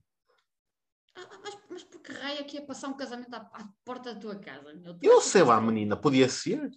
Ah, 1.15 1.39
mas, 1.43 1.55
que 2.03 2.11
raio 2.13 2.39
é 2.39 2.43
que 2.43 2.57
ia 2.57 2.65
passar 2.65 2.87
um 2.89 2.97
casamento 2.97 3.33
à, 3.33 3.37
à 3.37 3.67
porta 3.85 4.13
da 4.13 4.19
tua 4.19 4.35
casa? 4.39 4.73
meu? 4.73 4.93
Tu 4.97 5.05
Eu 5.05 5.21
sei 5.21 5.43
lá, 5.43 5.55
isto- 5.55 5.65
menina, 5.65 5.95
podia 5.97 6.27
ser. 6.29 6.69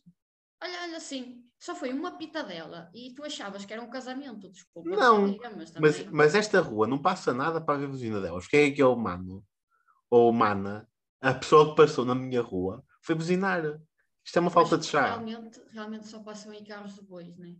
Olha, 0.63 0.83
olha 0.85 0.97
assim, 0.97 1.45
só 1.59 1.75
foi 1.75 1.93
uma 1.93 2.17
pitadela 2.17 2.91
e 2.95 3.13
tu 3.15 3.23
achavas 3.25 3.65
que 3.65 3.73
era 3.73 3.83
um 3.83 3.91
casamento, 3.91 4.49
desculpa. 4.51 4.89
Não, 4.89 5.31
diga, 5.33 5.51
mas 5.51 5.73
Mas, 5.79 5.97
também- 5.99 6.11
mas 6.15 6.35
esta 6.35 6.61
rua 6.61 6.87
não 6.87 7.01
passa 7.01 7.35
nada 7.35 7.61
para 7.61 7.79
ver 7.79 7.85
a 7.87 7.89
buzina 7.89 8.21
delas. 8.21 8.47
Quem 8.47 8.71
é 8.71 8.71
que 8.71 8.81
é 8.81 8.87
o 8.87 8.97
mano? 8.97 9.45
Ou 10.09 10.33
mana? 10.33 10.89
A 11.21 11.35
pessoa 11.35 11.71
que 11.71 11.77
passou 11.77 12.05
na 12.05 12.15
minha 12.15 12.41
rua 12.41 12.85
foi 13.03 13.15
buzinar. 13.15 13.63
Isto 14.25 14.39
é 14.39 14.41
uma 14.41 14.51
falta 14.51 14.77
mas 14.77 14.87
de 14.87 14.91
chá. 14.93 15.07
Realmente, 15.07 15.61
realmente 15.73 16.07
só 16.07 16.23
passam 16.23 16.53
aí 16.53 16.65
carros 16.65 16.95
de 16.95 17.03
bois, 17.03 17.37
não 17.37 17.47
é? 17.47 17.55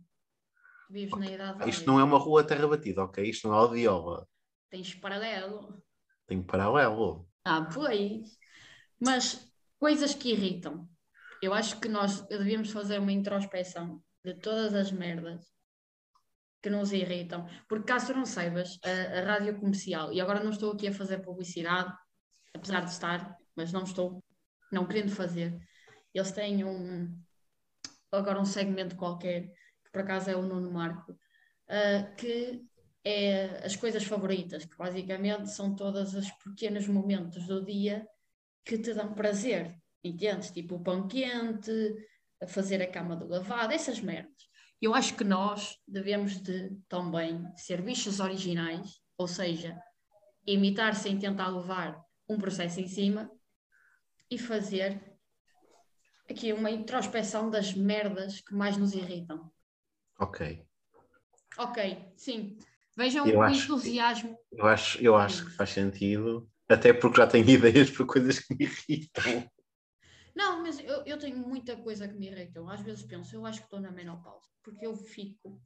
Vives 0.89 1.17
na 1.19 1.27
idade 1.27 1.69
Isto 1.69 1.79
média. 1.79 1.85
não 1.87 1.99
é 1.99 2.03
uma 2.03 2.17
rua 2.17 2.43
terra 2.43 2.67
batida, 2.67 3.03
ok? 3.03 3.29
Isto 3.29 3.47
não 3.49 3.55
é 3.57 3.61
Odiola. 3.61 4.27
Tens 4.69 4.95
paralelo. 4.95 5.83
Tem 6.25 6.41
paralelo. 6.41 7.26
Ah, 7.49 7.65
pois. 7.73 8.37
Mas 8.99 9.49
coisas 9.79 10.13
que 10.13 10.31
irritam. 10.31 10.89
Eu 11.41 11.53
acho 11.53 11.79
que 11.79 11.87
nós 11.87 12.21
devíamos 12.27 12.71
fazer 12.71 12.99
uma 12.99 13.11
introspeção 13.11 14.03
de 14.25 14.33
todas 14.35 14.73
as 14.73 14.91
merdas 14.91 15.45
que 16.61 16.69
nos 16.69 16.91
irritam. 16.91 17.47
Porque 17.69 17.85
caso 17.85 18.13
não 18.13 18.25
saibas, 18.25 18.77
a, 18.83 19.19
a 19.19 19.21
rádio 19.21 19.57
comercial, 19.57 20.11
e 20.11 20.19
agora 20.19 20.43
não 20.43 20.51
estou 20.51 20.73
aqui 20.73 20.89
a 20.89 20.93
fazer 20.93 21.19
publicidade, 21.19 21.93
apesar 22.53 22.81
de 22.81 22.91
estar, 22.91 23.37
mas 23.55 23.71
não 23.71 23.83
estou, 23.83 24.21
não 24.69 24.85
querendo 24.85 25.11
fazer. 25.11 25.57
Eles 26.13 26.31
têm 26.33 26.65
um, 26.65 27.17
agora 28.11 28.41
um 28.41 28.45
segmento 28.45 28.97
qualquer, 28.97 29.43
que 29.85 29.91
por 29.93 30.01
acaso 30.01 30.29
é 30.29 30.35
o 30.35 30.41
Nuno 30.41 30.69
Marco, 30.71 31.17
ah, 31.69 32.03
que 32.17 32.61
é 33.07 33.65
as 33.65 33.75
coisas 33.75 34.03
favoritas, 34.03 34.65
que 34.65 34.77
basicamente 34.77 35.49
são 35.49 35.73
todos 35.73 36.13
os 36.13 36.29
pequenos 36.43 36.87
momentos 36.87 37.47
do 37.47 37.63
dia 37.63 38.05
que 38.65 38.77
te 38.77 38.93
dão 38.93 39.13
prazer, 39.13 39.73
entendes? 40.03 40.51
Tipo 40.51 40.75
o 40.75 40.83
pão 40.83 41.07
quente, 41.07 41.71
a 42.41 42.47
fazer 42.47 42.81
a 42.81 42.91
cama 42.91 43.15
do 43.15 43.27
lavado, 43.27 43.73
essas 43.73 44.01
merdas. 44.01 44.49
Eu 44.81 44.93
acho 44.93 45.15
que 45.15 45.23
nós 45.23 45.77
devemos 45.87 46.41
de 46.41 46.75
também 46.89 47.47
ser 47.55 47.81
bichos 47.81 48.19
originais, 48.19 49.01
ou 49.17 49.27
seja, 49.27 49.81
imitar 50.45 50.93
sem 50.93 51.17
tentar 51.17 51.47
levar 51.47 51.99
um 52.29 52.37
processo 52.37 52.79
em 52.81 52.87
cima 52.87 53.31
e 54.29 54.37
fazer 54.37 55.01
aqui 56.29 56.51
uma 56.51 56.69
introspeção 56.69 57.49
das 57.49 57.73
merdas 57.73 58.41
que 58.41 58.53
mais 58.53 58.75
nos 58.75 58.93
irritam. 58.93 59.49
Ok. 60.19 60.67
Ok, 61.57 62.11
sim. 62.17 62.57
Vejam 62.97 63.27
Eu 63.27 63.37
o 63.37 63.41
acho- 63.43 63.63
entusiasmo. 63.65 64.35
Eu 64.51 64.65
acho, 64.65 64.97
eu 64.99 65.15
acho 65.15 65.45
que 65.45 65.51
faz 65.51 65.69
sentido, 65.69 66.49
até 66.67 66.91
porque 66.91 67.17
já 67.17 67.27
tenho 67.27 67.45
ideias 67.85 67.91
para 67.91 68.05
coisas 68.07 68.39
que 68.39 68.55
me 68.55 68.65
irritam. 68.65 69.47
Não, 70.35 70.63
mas 70.63 70.79
eu, 70.79 71.03
eu 71.05 71.17
tenho 71.19 71.37
muita 71.37 71.75
coisa 71.77 72.07
que 72.07 72.15
me 72.15 72.27
irrita. 72.27 72.57
Eu 72.59 72.67
às 72.69 72.81
vezes 72.81 73.03
penso, 73.03 73.35
eu 73.35 73.45
acho 73.45 73.59
que 73.59 73.65
estou 73.65 73.79
na 73.79 73.91
menopausa, 73.91 74.47
porque 74.63 74.85
eu 74.85 74.95
fico 74.95 75.61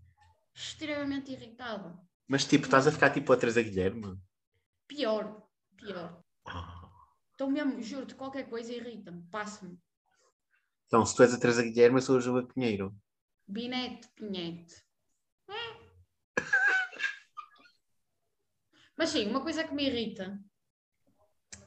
extremamente 0.53 1.31
irritada. 1.31 1.97
Mas 2.27 2.43
tipo, 2.45 2.65
estás 2.65 2.85
a 2.87 2.91
ficar 2.91 3.09
tipo 3.11 3.31
a 3.31 3.37
Teresa 3.37 3.61
Guilherme? 3.61 4.17
Pior, 4.87 5.41
pior. 5.77 6.21
Ah. 6.45 6.89
Então 7.33 7.49
mesmo, 7.49 7.81
juro-te, 7.81 8.13
qualquer 8.15 8.49
coisa 8.49 8.73
irrita-me, 8.73 9.23
passa-me. 9.31 9.79
Então, 10.87 11.05
se 11.05 11.15
tu 11.15 11.23
és 11.23 11.33
a 11.33 11.39
Teresa 11.39 11.63
Guilherme, 11.63 11.97
eu 11.97 12.01
sou 12.01 12.17
a 12.17 12.19
Juba 12.19 12.43
Pinheiro. 12.45 12.93
Binete, 13.47 14.09
pinhete. 14.15 14.83
Mas 18.97 19.09
sim, 19.09 19.27
uma 19.27 19.41
coisa 19.41 19.63
que 19.63 19.73
me 19.73 19.85
irrita 19.87 20.39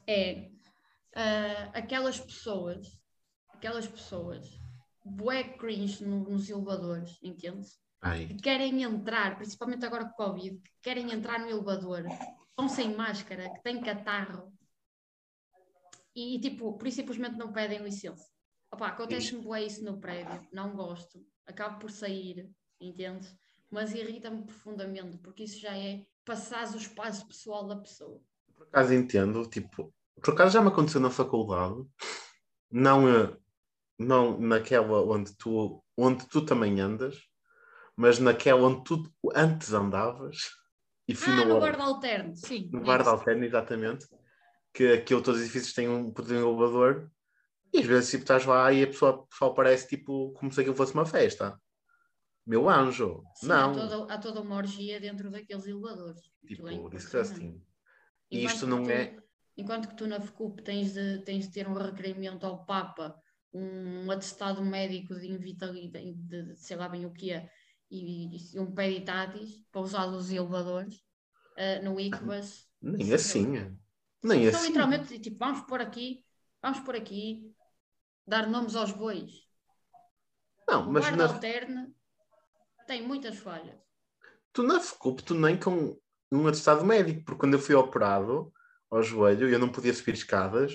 é 0.06 0.50
ah, 1.14 1.70
aquelas 1.74 2.20
pessoas, 2.20 2.86
aquelas 3.52 3.86
pessoas, 3.86 4.46
bué 5.04 5.44
cringe 5.56 6.04
no- 6.04 6.28
nos 6.28 6.48
elevadores, 6.48 7.18
entende? 7.22 7.66
Ai, 8.00 8.26
Que 8.26 8.34
querem 8.36 8.82
entrar, 8.82 9.36
principalmente 9.36 9.84
agora 9.84 10.04
com 10.06 10.12
Covid, 10.24 10.58
que 10.60 10.70
querem 10.82 11.10
entrar 11.12 11.38
no 11.40 11.48
elevador, 11.48 12.04
estão 12.50 12.68
sem 12.68 12.94
máscara, 12.94 13.50
que 13.54 13.62
têm 13.62 13.80
catarro 13.80 14.52
e 16.14 16.38
tipo, 16.38 16.76
por 16.76 16.86
isso 16.86 16.96
simplesmente 16.98 17.36
não 17.36 17.52
pedem 17.52 17.82
licença. 17.82 18.30
Opa, 18.70 18.88
acontece-me 18.88 19.42
bué 19.42 19.64
isso 19.64 19.84
no 19.84 20.00
prédio, 20.00 20.46
não 20.52 20.74
gosto, 20.76 21.24
acabo 21.46 21.78
por 21.80 21.90
sair, 21.90 22.50
entende? 22.80 23.26
Mas 23.70 23.92
irrita-me 23.94 24.44
profundamente, 24.44 25.18
porque 25.18 25.44
isso 25.44 25.58
já 25.58 25.76
é 25.76 26.06
passar 26.24 26.66
o 26.72 26.76
espaço 26.76 27.26
pessoal 27.26 27.66
da 27.66 27.76
pessoa. 27.76 28.20
por 28.56 28.66
acaso 28.66 28.94
entendo, 28.94 29.46
tipo, 29.48 29.92
por 30.22 30.34
acaso 30.34 30.52
já 30.52 30.62
me 30.62 30.68
aconteceu 30.68 31.00
na 31.00 31.10
faculdade, 31.10 31.84
não, 32.70 33.08
eh, 33.08 33.36
não 33.98 34.38
naquela 34.40 35.02
onde 35.02 35.36
tu, 35.36 35.82
onde 35.96 36.26
tu 36.28 36.44
também 36.44 36.80
andas, 36.80 37.18
mas 37.96 38.18
naquela 38.18 38.62
onde 38.62 38.84
tu 38.84 39.12
antes 39.34 39.72
andavas 39.72 40.50
e 41.06 41.14
fui 41.14 41.32
Ah, 41.32 41.44
no 41.44 41.58
guarda 41.60 41.82
alterno, 41.82 42.34
sim. 42.34 42.68
no 42.72 42.80
next. 42.80 43.08
Alterno, 43.08 43.44
exatamente, 43.44 44.06
que 44.72 44.92
aquilo 44.92 45.22
todos 45.22 45.38
os 45.40 45.44
edifícios 45.46 45.74
têm 45.74 45.88
um, 45.88 46.12
um 46.16 46.32
elevador, 46.32 47.10
e 47.72 47.78
às 47.80 47.86
vezes 47.86 48.10
tipo, 48.10 48.22
estás 48.22 48.44
lá 48.44 48.72
e 48.72 48.82
a 48.82 48.86
pessoa, 48.86 49.12
o 49.12 49.26
pessoal 49.26 49.54
parece 49.54 49.88
tipo 49.88 50.32
como 50.32 50.50
se 50.52 50.60
aquilo 50.60 50.76
fosse 50.76 50.94
uma 50.94 51.04
festa. 51.06 51.60
Meu 52.46 52.68
anjo, 52.68 53.22
Sim, 53.36 53.48
não, 53.48 53.70
Há, 53.70 53.74
toda, 53.74 54.14
há 54.14 54.18
toda 54.18 54.40
uma 54.40 54.56
orgia 54.56 55.00
dentro 55.00 55.30
daqueles 55.30 55.66
elevadores. 55.66 56.20
É 56.42 56.46
tipo, 56.48 56.68
impressionante. 56.68 56.96
disgusting. 56.96 57.62
E 58.30 58.38
Enquanto 58.38 58.54
isto 58.54 58.66
não 58.66 58.82
tu- 58.84 58.90
é. 58.90 59.16
Enquanto 59.56 59.88
que 59.88 59.96
tu 59.96 60.06
na 60.06 60.16
FCUP 60.16 60.62
tens 60.62 60.92
de, 60.94 61.18
tens 61.24 61.46
de 61.46 61.52
ter 61.52 61.68
um 61.68 61.74
requerimento 61.74 62.44
ao 62.44 62.64
Papa, 62.64 63.16
um 63.52 64.10
atestado 64.10 64.64
médico 64.64 65.14
de 65.14 65.28
invitalidade, 65.28 66.12
de, 66.12 66.42
de 66.42 66.56
sei 66.56 66.76
lá 66.76 66.88
bem 66.88 67.06
o 67.06 67.12
que 67.12 67.30
é, 67.30 67.48
e, 67.90 68.36
e 68.54 68.58
um 68.58 68.74
peritatis 68.74 69.62
para 69.70 69.80
usar 69.80 70.06
os 70.06 70.30
elevadores, 70.30 71.00
ah, 71.56 71.80
no 71.82 71.98
ICBAS. 72.00 72.68
Nem 72.82 73.06
Sim, 73.06 73.14
assim. 73.14 73.78
Nem 74.22 74.46
Então, 74.48 74.60
assim. 74.60 74.68
literalmente, 74.68 75.18
tipo, 75.20 75.38
vamos 75.38 75.60
por 75.62 75.80
aqui, 75.80 76.24
vamos 76.60 76.80
por 76.80 76.96
aqui, 76.96 77.54
dar 78.26 78.48
nomes 78.48 78.74
aos 78.74 78.92
bois. 78.92 79.44
Não, 80.68 80.90
mas 80.90 81.04
guarda 81.04 81.16
na, 81.16 81.32
alterno 81.34 81.94
tem 82.86 83.02
muitas 83.06 83.38
falhas. 83.38 83.76
tu 84.52 84.62
na 84.62 84.80
FCUP, 84.80 85.32
nem 85.34 85.58
com 85.58 85.98
um 86.32 86.46
atestado 86.46 86.84
médico, 86.84 87.24
porque 87.24 87.40
quando 87.40 87.54
eu 87.54 87.60
fui 87.60 87.74
operado 87.74 88.52
ao 88.90 89.02
joelho, 89.02 89.48
eu 89.48 89.58
não 89.58 89.70
podia 89.70 89.92
subir 89.92 90.14
escadas 90.14 90.72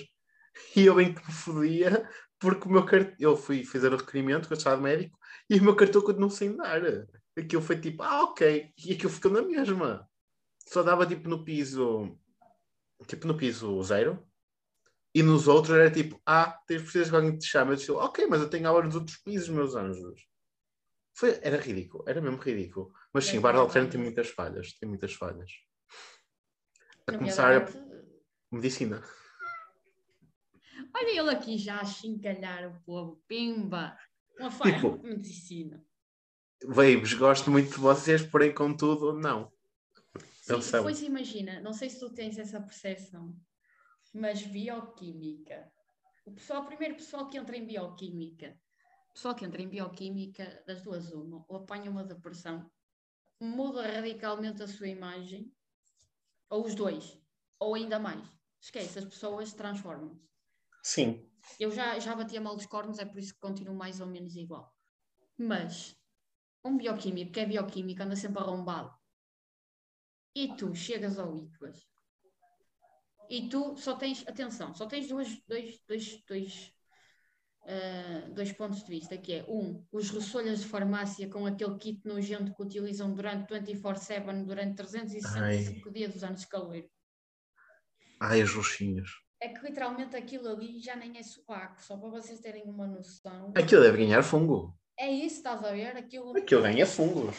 e 0.76 0.86
eu 0.86 0.94
bem 0.94 1.14
que 1.14 1.26
me 1.26 1.32
fodia, 1.32 2.08
porque 2.38 2.68
o 2.68 2.70
meu 2.70 2.84
cartão, 2.84 3.14
eu 3.18 3.36
fui 3.36 3.64
fazer 3.64 3.92
o 3.92 3.96
requerimento 3.96 4.48
com 4.48 4.54
o 4.54 4.54
atestado 4.54 4.82
médico 4.82 5.18
e 5.48 5.58
o 5.58 5.62
meu 5.62 5.76
cartão 5.76 6.02
continuou 6.02 6.30
sem 6.30 6.56
dar. 6.56 6.80
Aquilo 7.36 7.62
foi 7.62 7.80
tipo, 7.80 8.02
ah, 8.02 8.24
ok, 8.24 8.72
e 8.76 8.92
aquilo 8.92 9.10
ficou 9.10 9.30
na 9.30 9.42
mesma. 9.42 10.08
Só 10.68 10.82
dava 10.82 11.06
tipo 11.06 11.28
no 11.28 11.44
piso, 11.44 12.16
tipo 13.06 13.26
no 13.26 13.36
piso 13.36 13.82
zero. 13.82 14.26
E 15.12 15.22
nos 15.22 15.48
outros 15.48 15.74
era 15.76 15.90
tipo, 15.90 16.20
ah, 16.24 16.56
tens 16.66 16.82
precisas 16.82 17.10
que 17.10 17.16
alguém 17.16 17.36
te 17.36 17.46
chame. 17.46 17.72
Eu 17.72 17.76
disse, 17.76 17.90
ok, 17.90 18.26
mas 18.26 18.40
eu 18.40 18.48
tenho 18.48 18.68
aulas 18.68 18.86
nos 18.86 18.94
outros 18.94 19.16
pisos, 19.16 19.48
meus 19.48 19.74
anjos. 19.74 20.30
Foi, 21.20 21.38
era 21.42 21.58
ridículo, 21.60 22.02
era 22.06 22.18
mesmo 22.18 22.38
ridículo. 22.38 22.94
Mas 23.12 23.26
sim, 23.26 23.36
o 23.36 23.42
Bar. 23.42 23.54
Alterno 23.54 23.90
tem 23.90 24.00
muitas 24.00 24.30
falhas, 24.30 24.72
tem 24.72 24.88
muitas 24.88 25.12
falhas. 25.12 25.52
A 27.06 27.12
começar 27.12 27.60
a 27.60 27.66
medicina. 28.50 29.02
Olha 30.96 31.20
ele 31.20 31.28
aqui 31.28 31.58
já 31.58 31.78
a 31.78 31.84
chincalhar 31.84 32.66
o 32.74 32.80
povo. 32.84 33.22
Pimba! 33.28 33.98
Uma 34.38 34.50
falha 34.50 34.74
Tipo- 34.76 34.96
de 34.96 35.08
medicina. 35.08 35.84
Babes, 36.64 37.12
gosto 37.12 37.50
muito 37.50 37.68
de 37.70 37.78
vocês, 37.78 38.22
porém, 38.22 38.54
contudo, 38.54 39.12
não. 39.12 39.52
Sim, 40.40 40.62
são. 40.62 40.80
depois 40.80 41.02
imagina, 41.02 41.60
não 41.60 41.74
sei 41.74 41.90
se 41.90 42.00
tu 42.00 42.08
tens 42.14 42.38
essa 42.38 42.58
percepção, 42.62 43.36
mas 44.14 44.42
bioquímica. 44.42 45.70
O 46.24 46.32
pessoal, 46.32 46.62
o 46.62 46.66
primeiro 46.66 46.94
pessoal 46.94 47.28
que 47.28 47.36
entra 47.36 47.56
em 47.58 47.66
bioquímica, 47.66 48.58
pessoal 49.12 49.34
que 49.34 49.44
entra 49.44 49.60
em 49.60 49.68
bioquímica, 49.68 50.62
das 50.66 50.82
duas 50.82 51.12
uma, 51.12 51.44
ou 51.48 51.56
apanha 51.56 51.90
uma 51.90 52.04
depressão, 52.04 52.70
muda 53.40 53.82
radicalmente 53.82 54.62
a 54.62 54.68
sua 54.68 54.88
imagem, 54.88 55.52
ou 56.48 56.64
os 56.64 56.74
dois, 56.74 57.18
ou 57.58 57.74
ainda 57.74 57.98
mais. 57.98 58.26
Esquece, 58.60 58.98
as 58.98 59.04
pessoas 59.04 59.52
transformam-se. 59.52 60.28
Sim. 60.82 61.26
Eu 61.58 61.70
já, 61.70 61.98
já 61.98 62.14
bati 62.14 62.36
a 62.36 62.40
mal 62.40 62.54
dos 62.54 62.66
cornos, 62.66 62.98
é 62.98 63.04
por 63.04 63.18
isso 63.18 63.34
que 63.34 63.40
continuo 63.40 63.74
mais 63.74 64.00
ou 64.00 64.06
menos 64.06 64.36
igual. 64.36 64.74
Mas 65.38 65.96
um 66.64 66.76
bioquímico 66.76 67.32
que 67.32 67.40
é 67.40 67.46
bioquímico 67.46 68.02
anda 68.02 68.16
sempre 68.16 68.40
arrombado. 68.40 68.94
E 70.34 70.54
tu 70.54 70.74
chegas 70.74 71.18
ao 71.18 71.34
ICBAS 71.36 71.90
e 73.30 73.48
tu 73.48 73.76
só 73.76 73.94
tens, 73.94 74.26
atenção, 74.26 74.74
só 74.74 74.86
tens 74.86 75.06
duas, 75.06 75.28
dois, 75.46 75.80
dois, 75.86 76.20
dois, 76.26 76.74
ah, 77.66 78.28
dois 78.32 78.52
pontos 78.52 78.82
de 78.82 78.90
vista, 78.90 79.16
que 79.16 79.34
é 79.34 79.44
um, 79.48 79.84
os 79.92 80.10
ressolhas 80.10 80.60
de 80.60 80.66
farmácia 80.66 81.28
com 81.28 81.46
aquele 81.46 81.76
kit 81.78 82.00
nojento 82.04 82.54
que 82.54 82.62
utilizam 82.62 83.12
durante 83.12 83.52
24-7, 83.52 84.44
durante 84.44 84.76
365 84.76 85.90
dias 85.92 86.12
dos 86.12 86.24
anos 86.24 86.40
de 86.40 86.48
calor. 86.48 86.84
Ai, 88.20 88.42
os 88.42 88.52
roxinhos. 88.52 89.10
É 89.40 89.48
que 89.48 89.66
literalmente 89.66 90.16
aquilo 90.16 90.48
ali 90.48 90.80
já 90.80 90.94
nem 90.96 91.16
é 91.16 91.22
sovaco, 91.22 91.82
só 91.82 91.96
para 91.96 92.10
vocês 92.10 92.40
terem 92.40 92.64
uma 92.64 92.86
noção. 92.86 93.52
Aquilo 93.56 93.82
deve 93.82 93.98
ganhar 93.98 94.22
fungo. 94.22 94.78
É 94.98 95.10
isso, 95.10 95.36
estás 95.36 95.64
a 95.64 95.72
ver? 95.72 95.96
Aquilo. 95.96 96.36
Aquilo 96.36 96.60
ganha 96.60 96.86
fungos. 96.86 97.34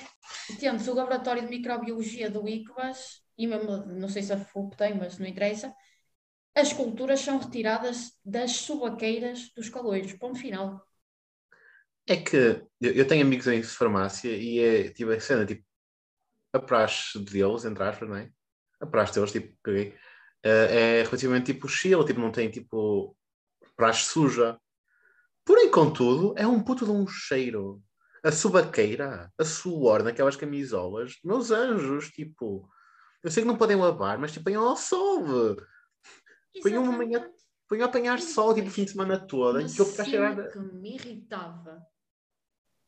Temos 0.59 0.87
o 0.87 0.95
laboratório 0.95 1.43
de 1.43 1.49
microbiologia 1.49 2.27
do 2.27 2.47
ICBAS, 2.47 3.21
e 3.37 3.45
mesmo, 3.45 3.85
não 3.85 4.09
sei 4.09 4.23
se 4.23 4.33
a 4.33 4.37
FUP 4.37 4.75
tem, 4.75 4.95
mas 4.95 5.19
não 5.19 5.27
interessa. 5.27 5.71
As 6.55 6.73
culturas 6.73 7.21
são 7.21 7.39
retiradas 7.39 8.11
das 8.23 8.51
subaqueiras 8.51 9.51
dos 9.55 9.69
caloiros. 9.69 10.13
Ponto 10.13 10.37
final. 10.37 10.85
É 12.07 12.17
que 12.17 12.35
eu, 12.35 12.91
eu 12.91 13.07
tenho 13.07 13.25
amigos 13.25 13.47
em 13.47 13.63
farmácia 13.63 14.35
e 14.35 14.59
é 14.59 14.89
tipo 14.89 15.11
a 15.11 15.19
cena, 15.19 15.45
tipo, 15.45 15.63
a 16.53 16.59
praxe 16.59 17.19
deles, 17.19 17.63
entre 17.63 17.83
aspas, 17.83 18.09
não 18.09 18.17
é? 18.17 18.29
A 18.81 18.85
praxe 18.85 19.13
deles, 19.13 19.31
tipo, 19.31 19.55
caguei, 19.63 19.95
eh, 20.43 20.99
é 20.99 21.03
relativamente 21.03 21.53
tipo 21.53 21.67
chill, 21.67 22.03
tipo, 22.03 22.19
não 22.19 22.31
tem 22.31 22.49
tipo 22.49 23.15
praxe 23.75 24.09
suja. 24.09 24.59
Porém, 25.45 25.69
contudo, 25.71 26.33
é 26.37 26.45
um 26.45 26.61
puto 26.63 26.85
de 26.85 26.91
um 26.91 27.07
cheiro. 27.07 27.81
A 28.23 28.31
subaqueira, 28.31 29.31
a 29.37 29.43
suor 29.45 30.03
naquelas 30.03 30.35
camisolas, 30.35 31.17
meus 31.23 31.49
anjos, 31.51 32.09
tipo, 32.09 32.69
eu 33.23 33.31
sei 33.31 33.43
que 33.43 33.47
não 33.47 33.57
podem 33.57 33.77
lavar, 33.77 34.17
mas 34.19 34.31
tipo, 34.31 34.55
ao 34.57 34.75
sol. 34.75 35.55
Ponham 36.61 36.83
uma 36.83 36.91
manhã, 36.91 37.29
ponham 37.67 37.85
a 37.85 37.89
apanhar 37.89 38.19
sol, 38.19 38.53
tipo, 38.53 38.67
o 38.67 38.71
fim 38.71 38.85
de 38.85 38.91
semana 38.91 39.17
todo, 39.19 39.59
Uma 39.59 39.67
que 39.73 39.81
eu 39.81 39.85
ficar 39.85 40.03
cena 40.03 40.09
cheirada. 40.09 40.49
que 40.51 40.59
me 40.59 40.95
irritava, 40.95 41.85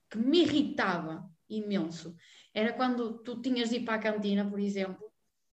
que 0.10 0.18
me 0.18 0.42
irritava 0.44 1.30
imenso, 1.50 2.16
era 2.54 2.74
quando 2.74 3.20
tu 3.24 3.42
tinhas 3.42 3.70
de 3.70 3.78
ir 3.78 3.86
para 3.86 3.96
a 3.96 4.00
cantina, 4.00 4.50
por 4.50 4.60
exemplo, 4.60 5.12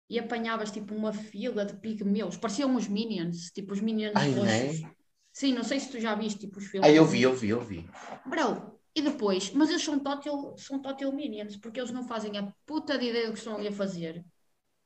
e 0.08 0.18
apanhavas 0.18 0.70
tipo 0.70 0.94
uma 0.94 1.12
fila 1.12 1.64
de 1.64 1.74
pigmeus, 1.76 2.36
pareciam 2.36 2.70
uns 2.74 2.88
minions, 2.88 3.50
tipo 3.52 3.72
os 3.72 3.80
minions 3.80 4.14
Ai, 4.16 4.30
não 4.30 4.44
roxos. 4.44 4.82
é? 4.86 4.90
Sim, 5.32 5.54
não 5.54 5.62
sei 5.62 5.78
se 5.80 5.90
tu 5.90 6.00
já 6.00 6.14
viste 6.14 6.40
tipo 6.40 6.58
os 6.58 6.66
filmes. 6.66 6.90
Ah, 6.90 6.92
eu 6.92 7.04
vi, 7.06 7.22
eu 7.22 7.34
vi, 7.34 7.50
eu 7.50 7.60
vi. 7.60 7.88
Bro, 8.26 8.78
e 8.94 9.00
depois, 9.02 9.52
mas 9.52 9.70
eles 9.70 9.82
são 9.82 9.98
total, 9.98 10.56
são 10.58 10.82
total 10.82 11.12
minions, 11.12 11.56
porque 11.56 11.78
eles 11.80 11.92
não 11.92 12.02
fazem 12.06 12.36
a 12.36 12.52
puta 12.66 12.98
de 12.98 13.06
ideia 13.06 13.26
do 13.28 13.32
que 13.32 13.38
estão 13.38 13.56
ali 13.56 13.68
a 13.68 13.72
fazer. 13.72 14.24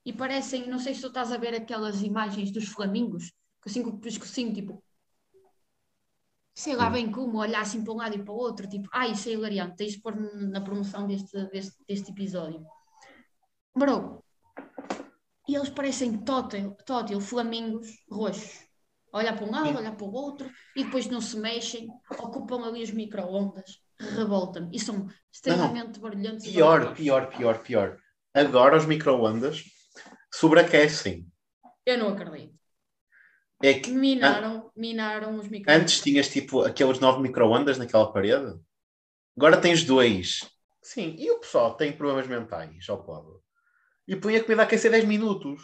E 0.04 0.12
parecem, 0.12 0.68
não 0.68 0.78
sei 0.78 0.94
se 0.94 1.00
tu 1.00 1.08
estás 1.08 1.32
a 1.32 1.38
ver 1.38 1.54
aquelas 1.54 2.02
imagens 2.02 2.50
dos 2.50 2.68
flamingos, 2.68 3.32
que 3.62 3.68
assim 3.70 3.82
com 3.82 3.90
o 3.90 3.98
pescocinho, 3.98 4.52
tipo, 4.52 4.82
sei 6.54 6.76
lá 6.76 6.86
Sim. 6.86 6.92
bem 6.92 7.10
como, 7.10 7.38
olhar 7.38 7.62
assim 7.62 7.82
para 7.82 7.92
um 7.92 7.96
lado 7.96 8.14
e 8.14 8.22
para 8.22 8.32
o 8.32 8.36
outro, 8.36 8.68
tipo, 8.68 8.88
ah, 8.92 9.08
isso 9.08 9.28
é 9.28 9.32
hilariante, 9.32 9.76
tens 9.76 9.92
de 9.92 10.00
pôr 10.00 10.14
na 10.14 10.60
promoção 10.60 11.06
deste, 11.06 11.32
deste, 11.48 11.76
deste 11.88 12.10
episódio. 12.10 12.64
Bro, 13.74 14.22
e 15.48 15.54
eles 15.54 15.68
parecem 15.70 16.18
total, 16.18 16.74
total 16.84 17.20
flamingos 17.20 17.88
roxos. 18.10 18.62
Olhar 19.12 19.36
para 19.36 19.46
um 19.46 19.50
lado, 19.50 19.78
olhar 19.78 19.96
para 19.96 20.06
o 20.06 20.12
outro, 20.12 20.50
e 20.74 20.84
depois 20.84 21.06
não 21.06 21.20
se 21.20 21.36
mexem, 21.36 21.88
ocupam 22.18 22.66
ali 22.66 22.82
as 22.82 22.90
micro-ondas, 22.90 23.80
revoltam 23.98 24.68
e 24.72 24.80
são 24.80 25.06
extremamente 25.32 26.00
barulhentos. 26.00 26.44
e 26.44 26.52
Pior, 26.52 26.94
pior, 26.94 27.28
pior, 27.28 27.62
pior. 27.62 27.98
Agora 28.34 28.76
os 28.76 28.86
micro-ondas 28.86 29.64
sobreaquecem. 30.38 31.26
Eu 31.86 31.98
não 31.98 32.08
acredito. 32.08 32.54
É 33.62 33.74
que 33.74 33.90
Minaram, 33.90 34.70
minaram 34.76 35.36
os 35.38 35.48
micro-ondas. 35.48 35.82
antes 35.82 36.00
tinhas 36.00 36.28
tipo 36.28 36.62
aqueles 36.62 36.98
nove 36.98 37.20
micro-ondas 37.22 37.78
naquela 37.78 38.12
parede. 38.12 38.58
Agora 39.36 39.60
tens 39.60 39.84
dois. 39.84 40.48
Sim, 40.82 41.14
e 41.18 41.30
o 41.30 41.40
pessoal 41.40 41.76
tem 41.76 41.96
problemas 41.96 42.26
mentais, 42.26 42.88
ao 42.88 43.02
povo. 43.02 43.42
E 44.06 44.14
põe 44.16 44.36
a 44.36 44.42
comida 44.42 44.62
a 44.62 44.64
aquecer 44.66 44.90
10 44.90 45.04
minutos. 45.06 45.62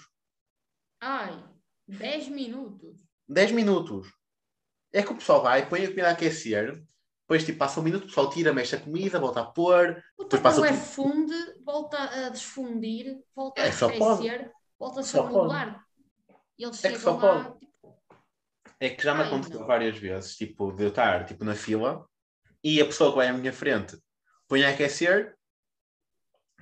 Ai, 1.00 1.44
10 1.86 2.28
minutos. 2.28 2.96
10 3.28 3.52
minutos. 3.52 4.08
É 4.92 5.02
que 5.02 5.12
o 5.12 5.16
pessoal 5.16 5.42
vai, 5.42 5.68
põe 5.68 5.84
a 5.84 5.88
comida 5.88 6.08
a 6.08 6.12
aquecer, 6.12 6.82
depois 7.22 7.44
tipo, 7.44 7.58
passa 7.58 7.78
um 7.80 7.82
minuto, 7.82 8.04
o 8.04 8.06
pessoal 8.06 8.30
tira, 8.30 8.52
mexe 8.52 8.74
a 8.74 8.80
comida, 8.80 9.20
volta 9.20 9.40
a 9.40 9.44
pôr. 9.44 10.02
O 10.18 10.24
Depois 10.24 10.42
passa 10.42 10.62
tudo. 10.66 10.74
funde, 10.74 11.34
volta 11.64 11.98
a 11.98 12.28
desfundir, 12.30 13.18
volta 13.36 13.60
É, 13.60 13.68
a 13.68 13.72
só 13.72 13.88
pode. 13.98 14.26
Volta-se 14.80 15.10
Só 15.10 15.20
a 15.26 15.30
modular. 15.30 15.86
E 16.58 16.64
eles 16.64 16.84
É 16.84 16.88
que 16.90 16.98
chegam 16.98 17.20
só 17.20 17.26
lá, 17.26 17.44
pode. 17.44 17.58
tipo, 17.60 17.70
É 18.80 18.88
que 18.90 19.04
já 19.04 19.14
me 19.14 19.20
Ai, 19.20 19.26
aconteceu 19.28 19.60
não. 19.60 19.66
várias 19.66 19.96
vezes, 19.98 20.36
tipo, 20.36 20.72
de 20.72 20.84
eu 20.84 20.88
estar 20.88 21.26
tipo, 21.26 21.44
na 21.44 21.54
fila 21.54 22.04
e 22.64 22.80
a 22.80 22.86
pessoa 22.86 23.10
que 23.10 23.16
vai 23.16 23.28
à 23.28 23.32
minha 23.32 23.52
frente 23.52 23.98
põe 24.48 24.64
a 24.64 24.70
aquecer. 24.70 25.36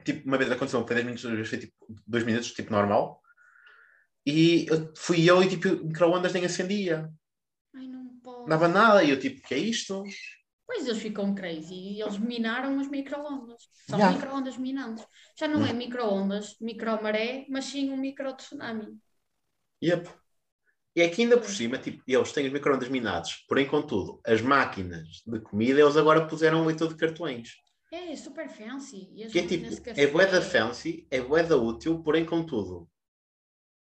Tipo, 0.05 0.27
uma 0.29 0.37
vez 0.39 0.51
aconteceu, 0.51 0.85
foi 0.87 0.95
10 0.97 1.07
minutos, 1.07 1.25
vez 1.31 1.49
foi 1.49 1.59
tipo 1.59 1.75
2 2.07 2.25
minutos, 2.25 2.53
tipo 2.53 2.71
normal. 2.73 3.23
E 4.27 4.67
eu- 4.69 4.93
fui 4.97 5.29
eu 5.29 5.43
e 5.43 5.49
tipo, 5.49 5.69
o 5.69 5.87
micro-ondas 5.87 6.33
nem 6.33 6.45
acendia. 6.45 7.11
ai 7.75 7.87
não 7.89 8.19
posso. 8.21 8.41
Não 8.41 8.49
dava 8.49 8.69
nada. 8.69 9.03
E 9.05 9.11
eu 9.11 9.19
tipo, 9.19 9.41
que 9.47 9.55
é 9.55 9.59
isto? 9.59 10.03
Pois 10.69 10.87
eles 10.87 11.03
ficam 11.03 11.35
crazy 11.35 11.75
e 11.75 12.01
eles 12.03 12.19
minaram 12.19 12.79
as 12.81 12.89
micro-ondas. 12.89 13.63
São 13.91 13.99
Yeah. 13.99 14.13
micro-ondas 14.13 14.57
minantes. 14.57 15.05
Já 15.39 15.49
não 15.49 15.67
é 15.67 15.73
micro-ondas, 15.73 16.57
micro-maré, 16.61 17.47
mas 17.51 17.65
sim 17.67 17.91
um 17.91 17.97
micro-tsunami. 17.97 18.89
Yep. 19.83 20.09
E 20.97 21.03
aqui 21.03 21.23
ainda 21.23 21.39
por 21.39 21.51
cima, 21.51 21.79
tipo, 21.79 22.03
eles 22.07 22.33
têm 22.33 22.47
os 22.47 22.53
micro-ondas 22.53 22.89
minados. 22.89 23.45
Porém, 23.49 23.67
contudo, 23.69 24.21
as 24.27 24.41
máquinas 24.43 25.23
de 25.27 25.41
comida, 25.41 25.81
eles 25.81 25.97
agora 25.97 26.27
puseram 26.29 26.63
um 26.63 26.67
leitor 26.67 26.89
de 26.89 26.97
cartões. 26.97 27.51
É 27.93 28.17
super 28.17 28.49
fancy. 28.49 29.11
E 29.15 29.25
Que 29.31 29.39
é 29.41 29.47
tipo, 29.47 29.67
é 29.97 30.07
bué 30.07 30.27
da 30.27 30.41
café. 30.41 30.51
fancy, 30.53 31.07
é 31.11 31.21
bué 31.21 31.43
da 31.43 31.57
útil, 31.57 32.03
porém, 32.03 32.25
contudo. 32.27 32.89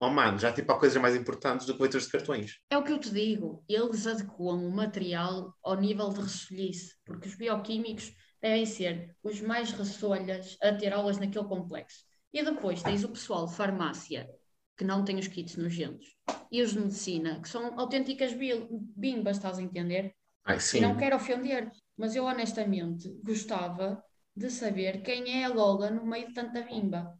Oh 0.05 0.11
mano, 0.11 0.37
já 0.37 0.53
tipo 0.53 0.73
há 0.73 0.77
coisas 0.81 1.01
mais 1.01 1.15
importantes 1.15 1.65
do 1.65 1.77
que 1.77 1.83
leitores 1.83 2.07
de 2.07 2.13
cartões. 2.13 2.59
É 2.69 2.77
o 2.77 2.83
que 2.83 2.91
eu 2.91 2.99
te 2.99 3.09
digo, 3.09 3.63
eles 3.69 4.05
adequam 4.05 4.67
o 4.67 4.73
material 4.73 5.55
ao 5.63 5.77
nível 5.77 6.09
de 6.09 6.23
ressolhice, 6.23 6.97
porque 7.07 7.29
os 7.29 7.37
bioquímicos 7.37 8.13
devem 8.41 8.67
ser 8.67 9.15
os 9.23 9.41
mais 9.41 9.71
ressolhas 9.71 10.57
a 10.61 10.73
ter 10.73 10.93
aulas 10.93 11.19
naquele 11.19 11.45
complexo. 11.45 12.05
E 12.33 12.43
depois 12.43 12.83
tens 12.83 13.05
o 13.05 13.11
pessoal 13.11 13.47
de 13.47 13.55
farmácia, 13.55 14.29
que 14.77 14.83
não 14.83 15.05
tem 15.05 15.21
os 15.21 15.29
kits 15.29 15.55
nojentos, 15.55 16.17
e 16.51 16.61
os 16.62 16.73
de 16.73 16.81
medicina, 16.81 17.41
que 17.41 17.49
são 17.49 17.79
autênticas 17.79 18.33
bimbas, 18.35 19.37
estás 19.37 19.59
a 19.59 19.62
entender? 19.62 20.12
Ai, 20.45 20.57
E 20.57 20.61
sim. 20.61 20.81
não 20.81 20.97
quero 20.97 21.15
ofender, 21.15 21.71
mas 21.97 22.17
eu 22.17 22.25
honestamente 22.25 23.09
gostava 23.23 24.03
de 24.35 24.51
saber 24.51 25.03
quem 25.03 25.43
é 25.43 25.45
a 25.45 25.49
Lola 25.49 25.91
no 25.91 26.05
meio 26.05 26.27
de 26.27 26.35
tanta 26.35 26.61
bimba. 26.62 27.17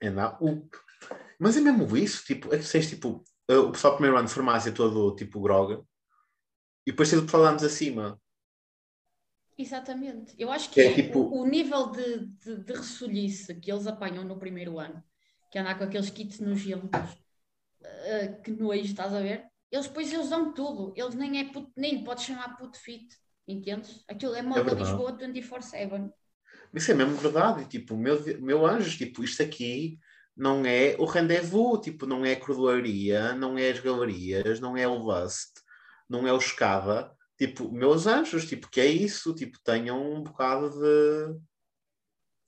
É 0.00 0.10
na 0.10 0.36
UP. 0.40 0.87
Mas 1.38 1.56
é 1.56 1.60
mesmo 1.60 1.96
isso, 1.96 2.24
tipo, 2.24 2.52
é 2.52 2.58
que 2.58 2.64
vocês, 2.64 2.88
tipo, 2.88 3.22
eh, 3.48 3.56
o 3.56 3.70
pessoal 3.72 3.94
primeiro 3.94 4.16
ano 4.18 4.26
de 4.28 4.34
farmácia 4.34 4.72
todo, 4.72 5.14
tipo, 5.14 5.40
groga, 5.40 5.82
e 6.86 6.90
depois 6.90 7.08
tens 7.10 7.20
o 7.20 7.24
pessoal 7.24 7.44
de 7.44 7.48
anos 7.50 7.64
acima. 7.64 8.20
Exatamente. 9.56 10.34
Eu 10.38 10.50
acho 10.50 10.70
que 10.70 10.80
É 10.80 10.94
tipo- 10.94 11.20
o, 11.20 11.42
o 11.42 11.46
nível 11.46 11.90
de, 11.90 12.26
de, 12.26 12.56
de 12.64 12.72
ressolhice 12.72 13.54
que 13.60 13.70
eles 13.70 13.86
apanham 13.86 14.24
no 14.24 14.38
primeiro 14.38 14.78
ano, 14.78 15.02
que 15.50 15.58
andar 15.58 15.76
com 15.76 15.84
aqueles 15.84 16.10
kits 16.10 16.38
nojentos, 16.40 16.90
eh, 17.82 18.28
que 18.42 18.50
nojo, 18.52 18.82
estás 18.82 19.12
a 19.14 19.20
ver? 19.20 19.44
Eles 19.70 19.86
depois 19.86 20.12
eles 20.12 20.30
dão 20.30 20.52
tudo. 20.54 20.92
Eles 20.96 21.14
nem, 21.14 21.40
é 21.40 21.52
put, 21.52 21.70
nem 21.76 21.96
lhe 21.98 22.04
podes 22.04 22.24
chamar 22.24 22.56
put 22.56 22.76
fit, 22.78 23.08
entendes? 23.46 24.02
Aquilo 24.08 24.34
é 24.34 24.42
moda 24.42 24.62
verdade. 24.64 24.90
Lisboa 24.90 25.12
24-7. 25.12 26.10
Isso 26.74 26.90
é 26.90 26.94
mesmo 26.94 27.16
verdade. 27.16 27.66
Tipo, 27.66 27.96
meu, 27.96 28.22
meu 28.40 28.66
anjo, 28.66 28.96
tipo, 28.96 29.22
isto 29.22 29.42
aqui 29.42 29.98
não 30.38 30.64
é 30.64 30.94
o 30.98 31.04
rendezvous, 31.04 31.80
tipo, 31.80 32.06
não 32.06 32.24
é 32.24 32.32
a 32.32 32.40
cordelaria, 32.40 33.32
não 33.34 33.58
é 33.58 33.70
as 33.70 33.80
galerias, 33.80 34.60
não 34.60 34.76
é 34.76 34.86
o 34.86 34.94
Lust, 34.94 35.60
não 36.08 36.26
é 36.28 36.32
o 36.32 36.38
Escada. 36.38 37.12
Tipo, 37.36 37.70
meus 37.72 38.06
anjos, 38.06 38.46
tipo, 38.46 38.70
que 38.70 38.80
é 38.80 38.86
isso? 38.86 39.34
Tipo, 39.34 39.58
tenham 39.64 40.00
um 40.00 40.22
bocado 40.22 40.70
de. 40.70 41.40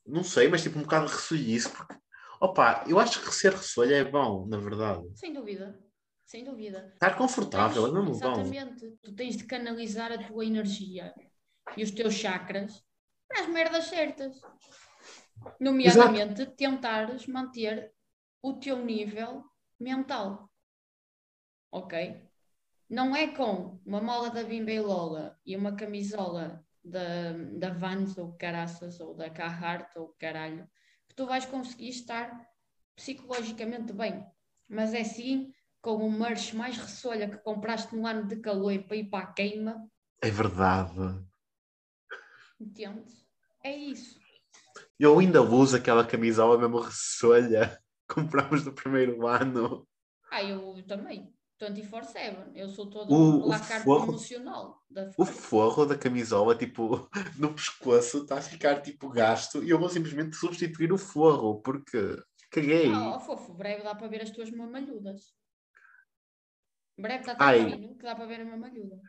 Não 0.06 0.22
sei, 0.22 0.48
mas 0.48 0.62
tipo, 0.62 0.78
um 0.78 0.82
bocado 0.82 1.06
de 1.06 1.12
ressolhice. 1.12 1.68
Porque, 1.68 1.96
opa, 2.40 2.84
eu 2.86 2.98
acho 2.98 3.20
que 3.20 3.34
ser 3.34 3.52
ressolho 3.52 3.92
é 3.92 4.04
bom, 4.04 4.46
na 4.46 4.58
verdade. 4.58 5.04
Sem 5.14 5.32
dúvida. 5.32 5.78
Sem 6.24 6.44
dúvida. 6.44 6.90
Estar 6.94 7.16
confortável, 7.16 7.86
é 7.86 7.90
Tens- 7.90 7.94
mesmo 8.04 8.20
bom. 8.20 8.40
Exatamente. 8.40 8.98
Tu 9.02 9.12
tens 9.16 9.36
de 9.36 9.44
canalizar 9.44 10.12
a 10.12 10.28
tua 10.28 10.44
energia 10.44 11.12
e 11.76 11.82
os 11.82 11.90
teus 11.90 12.14
chakras 12.14 12.84
para 13.28 13.42
as 13.42 13.48
merdas 13.48 13.86
certas. 13.86 14.40
Nomeadamente, 15.58 16.46
tentares 16.46 17.26
manter 17.26 17.92
o 18.42 18.54
teu 18.54 18.84
nível 18.84 19.44
mental. 19.78 20.50
Ok? 21.70 22.20
Não 22.88 23.14
é 23.14 23.28
com 23.28 23.80
uma 23.84 24.00
mola 24.00 24.30
da 24.30 24.42
Bimba 24.42 24.72
e 24.72 24.80
Lola 24.80 25.38
e 25.46 25.56
uma 25.56 25.76
camisola 25.76 26.64
da, 26.84 27.32
da 27.58 27.70
Vans 27.70 28.18
ou 28.18 28.32
caraças 28.32 28.98
ou 29.00 29.14
da 29.14 29.30
Carhartt 29.30 29.96
ou 29.98 30.14
caralho 30.18 30.68
que 31.08 31.14
tu 31.14 31.26
vais 31.26 31.46
conseguir 31.46 31.90
estar 31.90 32.46
psicologicamente 32.96 33.92
bem. 33.92 34.24
Mas 34.68 34.92
é 34.94 35.04
sim 35.04 35.52
com 35.80 35.96
o 35.96 36.12
merch 36.12 36.52
mais 36.54 36.76
ressolha 36.76 37.28
que 37.28 37.38
compraste 37.38 37.94
no 37.94 38.06
ano 38.06 38.26
de 38.26 38.36
calor 38.36 38.82
para 38.84 38.96
ir 38.96 39.08
para 39.08 39.24
a 39.24 39.32
queima, 39.32 39.88
É 40.22 40.30
verdade. 40.30 41.24
entendes? 42.60 43.26
É 43.62 43.74
isso. 43.74 44.19
Eu 45.00 45.18
ainda 45.18 45.40
uso 45.40 45.78
aquela 45.78 46.06
camisola 46.06 46.58
mesmo 46.58 46.78
ressolha. 46.78 47.82
Compramos 48.06 48.66
no 48.66 48.74
primeiro 48.74 49.26
ano. 49.26 49.88
Ah, 50.30 50.42
eu 50.44 50.84
também. 50.86 51.32
24-7. 51.58 52.52
Eu 52.54 52.68
sou 52.68 52.88
todo 52.90 53.10
O- 53.10 53.48
o 53.48 53.52
forro- 53.54 54.04
promocional. 54.04 54.82
Da 54.90 55.10
O 55.16 55.24
forro 55.24 55.86
da 55.86 55.96
camisola, 55.96 56.54
tipo, 56.54 57.08
no 57.38 57.54
pescoço, 57.54 58.18
está 58.18 58.36
a 58.38 58.42
ficar 58.42 58.82
tipo 58.82 59.08
gasto 59.08 59.62
e 59.64 59.70
eu 59.70 59.78
vou 59.78 59.88
simplesmente 59.88 60.36
substituir 60.36 60.92
o 60.92 60.98
forro, 60.98 61.62
porque 61.62 62.22
caguei. 62.50 62.92
Ah, 62.92 63.16
ó, 63.16 63.20
fofo, 63.20 63.54
breve 63.54 63.82
dá 63.82 63.94
para 63.94 64.06
ver 64.08 64.20
as 64.20 64.30
tuas 64.30 64.50
mamalhudas. 64.50 65.34
Breve 66.98 67.20
está 67.20 67.34
tão 67.34 67.48
fino 67.70 67.96
que 67.96 68.02
dá 68.04 68.14
para 68.14 68.26
ver 68.26 68.40
a 68.42 68.44
mamalhuda. 68.44 69.00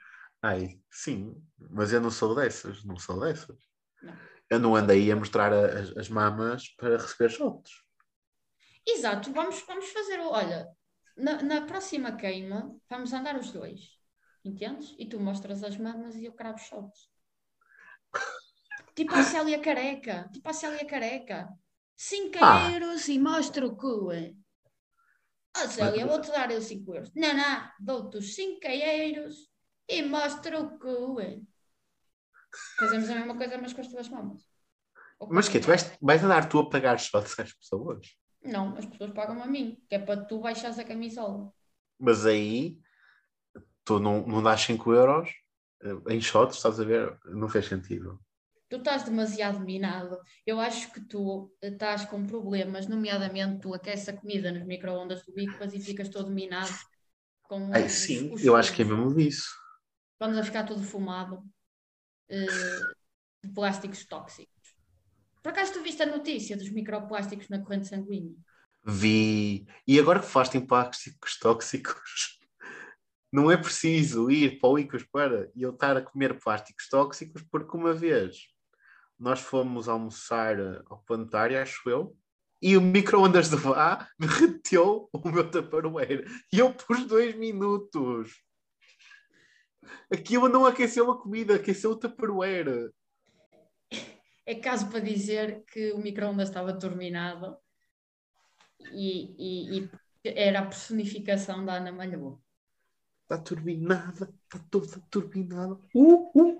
Ai, 0.41 0.79
sim, 0.89 1.35
mas 1.69 1.91
eu 1.91 1.99
não 1.99 2.09
sou 2.11 2.33
dessas, 2.33 2.83
não 2.85 2.97
sou 2.97 3.19
dessas. 3.19 3.57
Não. 4.01 4.13
Eu 4.51 4.59
não 4.59 4.75
ando 4.75 4.91
aí 4.91 5.09
a 5.11 5.15
mostrar 5.15 5.53
as, 5.53 5.95
as 5.95 6.09
mamas 6.09 6.67
para 6.75 6.97
receber 6.97 7.29
shots. 7.29 7.71
Exato, 8.85 9.31
vamos, 9.31 9.61
vamos 9.65 9.89
fazer. 9.91 10.19
o- 10.19 10.29
Olha, 10.29 10.67
na, 11.15 11.41
na 11.41 11.61
próxima 11.65 12.15
queima, 12.17 12.75
vamos 12.89 13.13
andar 13.13 13.37
os 13.39 13.49
dois. 13.51 13.79
Entendes? 14.43 14.93
E 14.99 15.07
tu 15.07 15.19
mostras 15.19 15.63
as 15.63 15.77
mamas 15.77 16.15
e 16.15 16.25
eu 16.25 16.33
cravo 16.33 16.57
shots. 16.57 17.09
Tipo 18.95 19.13
a 19.15 19.23
Célia 19.23 19.59
Careca. 19.61 20.29
Tipo 20.33 20.49
a 20.49 20.53
Célia 20.53 20.85
Careca. 20.85 21.47
5 21.95 22.37
Ah. 22.41 22.69
euros 22.73 23.07
e 23.07 23.17
mostra 23.17 23.65
o 23.65 23.75
cu. 23.77 24.09
Ó 25.57 25.67
Célia, 25.67 26.05
vou-te 26.05 26.29
dar 26.29 26.51
eu 26.51 26.61
5 26.61 26.93
euros. 26.95 27.11
Não, 27.15 27.33
não, 27.33 27.71
dou-te 27.79 28.17
os 28.17 28.35
5 28.35 28.59
euros 28.67 29.35
e 29.87 30.01
mostra 30.03 30.59
o 30.59 30.77
cu. 30.77 31.17
É. 32.53 32.79
Fazemos 32.79 33.09
a 33.09 33.15
mesma 33.15 33.35
coisa, 33.37 33.57
mas 33.57 33.73
com 33.73 33.81
as 33.81 33.87
tuas 33.87 34.09
mamas. 34.09 34.41
Mas 35.29 35.47
que 35.47 35.59
tu 35.59 35.67
minha. 35.67 35.77
vais, 35.77 35.97
vais 36.01 36.23
andar 36.23 36.49
tu 36.49 36.59
a 36.59 36.69
pagar 36.69 36.99
shots 36.99 37.39
às 37.39 37.53
pessoas? 37.53 38.07
Não, 38.43 38.75
as 38.75 38.85
pessoas 38.85 39.11
pagam 39.11 39.41
a 39.41 39.45
mim, 39.45 39.77
que 39.87 39.95
é 39.95 39.99
para 39.99 40.25
tu 40.25 40.39
baixares 40.39 40.79
a 40.79 40.83
camisola. 40.83 41.53
Mas 41.99 42.25
aí 42.25 42.79
tu 43.85 43.99
não, 43.99 44.25
não 44.25 44.41
dás 44.41 44.61
5 44.61 44.91
euros 44.93 45.29
eh, 45.83 46.13
em 46.15 46.19
shots, 46.21 46.57
estás 46.57 46.79
a 46.79 46.83
ver? 46.83 47.19
Não 47.25 47.47
fez 47.47 47.67
sentido. 47.67 48.19
Tu 48.69 48.77
estás 48.77 49.03
demasiado 49.03 49.59
minado. 49.59 50.17
Eu 50.45 50.59
acho 50.59 50.91
que 50.93 51.01
tu 51.01 51.53
estás 51.61 52.05
com 52.05 52.25
problemas, 52.25 52.87
nomeadamente 52.87 53.59
tu 53.61 53.73
aqueces 53.73 54.07
a 54.09 54.13
comida 54.13 54.51
nos 54.51 54.65
micro-ondas 54.65 55.23
do 55.25 55.33
Bicpas 55.33 55.73
e 55.73 55.79
ficas 55.79 56.09
todo 56.09 56.31
minado. 56.31 56.71
Com 57.43 57.69
Ai, 57.73 57.85
os- 57.85 57.91
sim, 57.91 58.33
os 58.33 58.43
eu 58.43 58.55
acho 58.55 58.73
que 58.73 58.81
é 58.81 58.85
mesmo 58.85 59.13
disso. 59.13 59.49
Vamos 60.19 60.37
a 60.37 60.43
ficar 60.43 60.63
todo 60.65 60.81
fumado 60.81 61.43
eh, 62.31 62.79
de 63.43 63.53
plásticos 63.53 64.05
tóxicos. 64.05 64.75
Por 65.43 65.49
acaso 65.49 65.73
tu 65.73 65.83
viste 65.83 66.01
a 66.01 66.05
notícia 66.05 66.55
dos 66.55 66.69
microplásticos 66.69 67.49
na 67.49 67.59
corrente 67.59 67.87
sanguínea? 67.87 68.35
Vi. 68.83 69.67
E 69.87 69.99
agora 69.99 70.19
que 70.19 70.27
falaste 70.27 70.55
em 70.57 70.65
plásticos 70.65 71.37
tóxicos, 71.37 72.39
não 73.31 73.51
é 73.51 73.57
preciso 73.57 74.31
ir 74.31 74.59
para 74.59 74.69
o 74.69 74.79
Icos 74.79 75.03
para 75.03 75.51
eu 75.55 75.71
estar 75.71 75.97
a 75.97 76.01
comer 76.01 76.39
plásticos 76.39 76.87
tóxicos, 76.87 77.43
porque 77.51 77.75
uma 77.75 77.93
vez 77.93 78.47
nós 79.19 79.39
fomos 79.39 79.87
almoçar 79.89 80.59
eh, 80.59 80.81
ao 80.87 81.03
planetário, 81.03 81.61
acho 81.61 81.89
eu, 81.89 82.15
e 82.61 82.77
o 82.77 82.81
micro-ondas 82.81 83.49
de 83.49 83.55
lá 83.67 84.07
derreteu 84.17 85.09
o 85.11 85.29
meu 85.29 85.49
taparoeiro. 85.49 86.29
E 86.53 86.59
eu 86.59 86.73
pus 86.73 87.05
dois 87.05 87.35
minutos. 87.35 88.31
Aquilo 90.11 90.47
não 90.49 90.65
aqueceu 90.65 91.09
a 91.11 91.19
comida, 91.21 91.55
aqueceu 91.55 91.91
o 91.91 91.95
taparoeiro. 91.95 92.93
É 94.45 94.55
caso 94.55 94.89
para 94.89 94.99
dizer 94.99 95.63
que 95.65 95.91
o 95.93 95.97
micro-ondas 95.99 96.49
estava 96.49 96.77
turbinado 96.77 97.57
e, 98.93 99.35
e- 99.37 99.79
e 99.79 99.89
era 100.25 100.59
a 100.59 100.65
personificação 100.65 101.65
da 101.65 101.75
Ana 101.75 101.91
Malhoa. 101.91 102.39
Está 103.23 103.37
turbinada, 103.37 104.33
está 104.43 104.59
toda 104.69 104.99
turbinada. 105.09 105.79
Uh, 105.95 106.31
uh. 106.35 106.59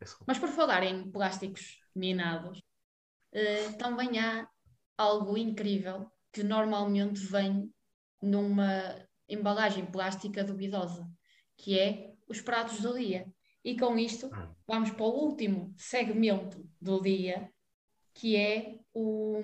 É 0.00 0.06
só- 0.06 0.18
Mas 0.26 0.38
por 0.38 0.48
falar 0.48 0.82
em 0.84 1.10
plásticos 1.10 1.80
minados, 1.94 2.62
eh, 3.32 3.70
também 3.72 4.18
há 4.20 4.48
algo 4.96 5.36
incrível 5.36 6.10
que 6.32 6.42
normalmente 6.42 7.20
vem 7.26 7.72
numa 8.22 9.06
embalagem 9.28 9.86
plástica 9.86 10.44
duvidosa, 10.44 11.08
que 11.56 11.78
é 11.78 12.13
os 12.28 12.40
pratos 12.40 12.80
do 12.80 12.94
dia. 12.94 13.26
E 13.64 13.78
com 13.78 13.98
isto 13.98 14.30
vamos 14.66 14.90
para 14.90 15.04
o 15.04 15.24
último 15.24 15.74
segmento 15.76 16.68
do 16.80 17.00
dia, 17.00 17.50
que 18.12 18.36
é 18.36 18.78
o, 18.92 19.42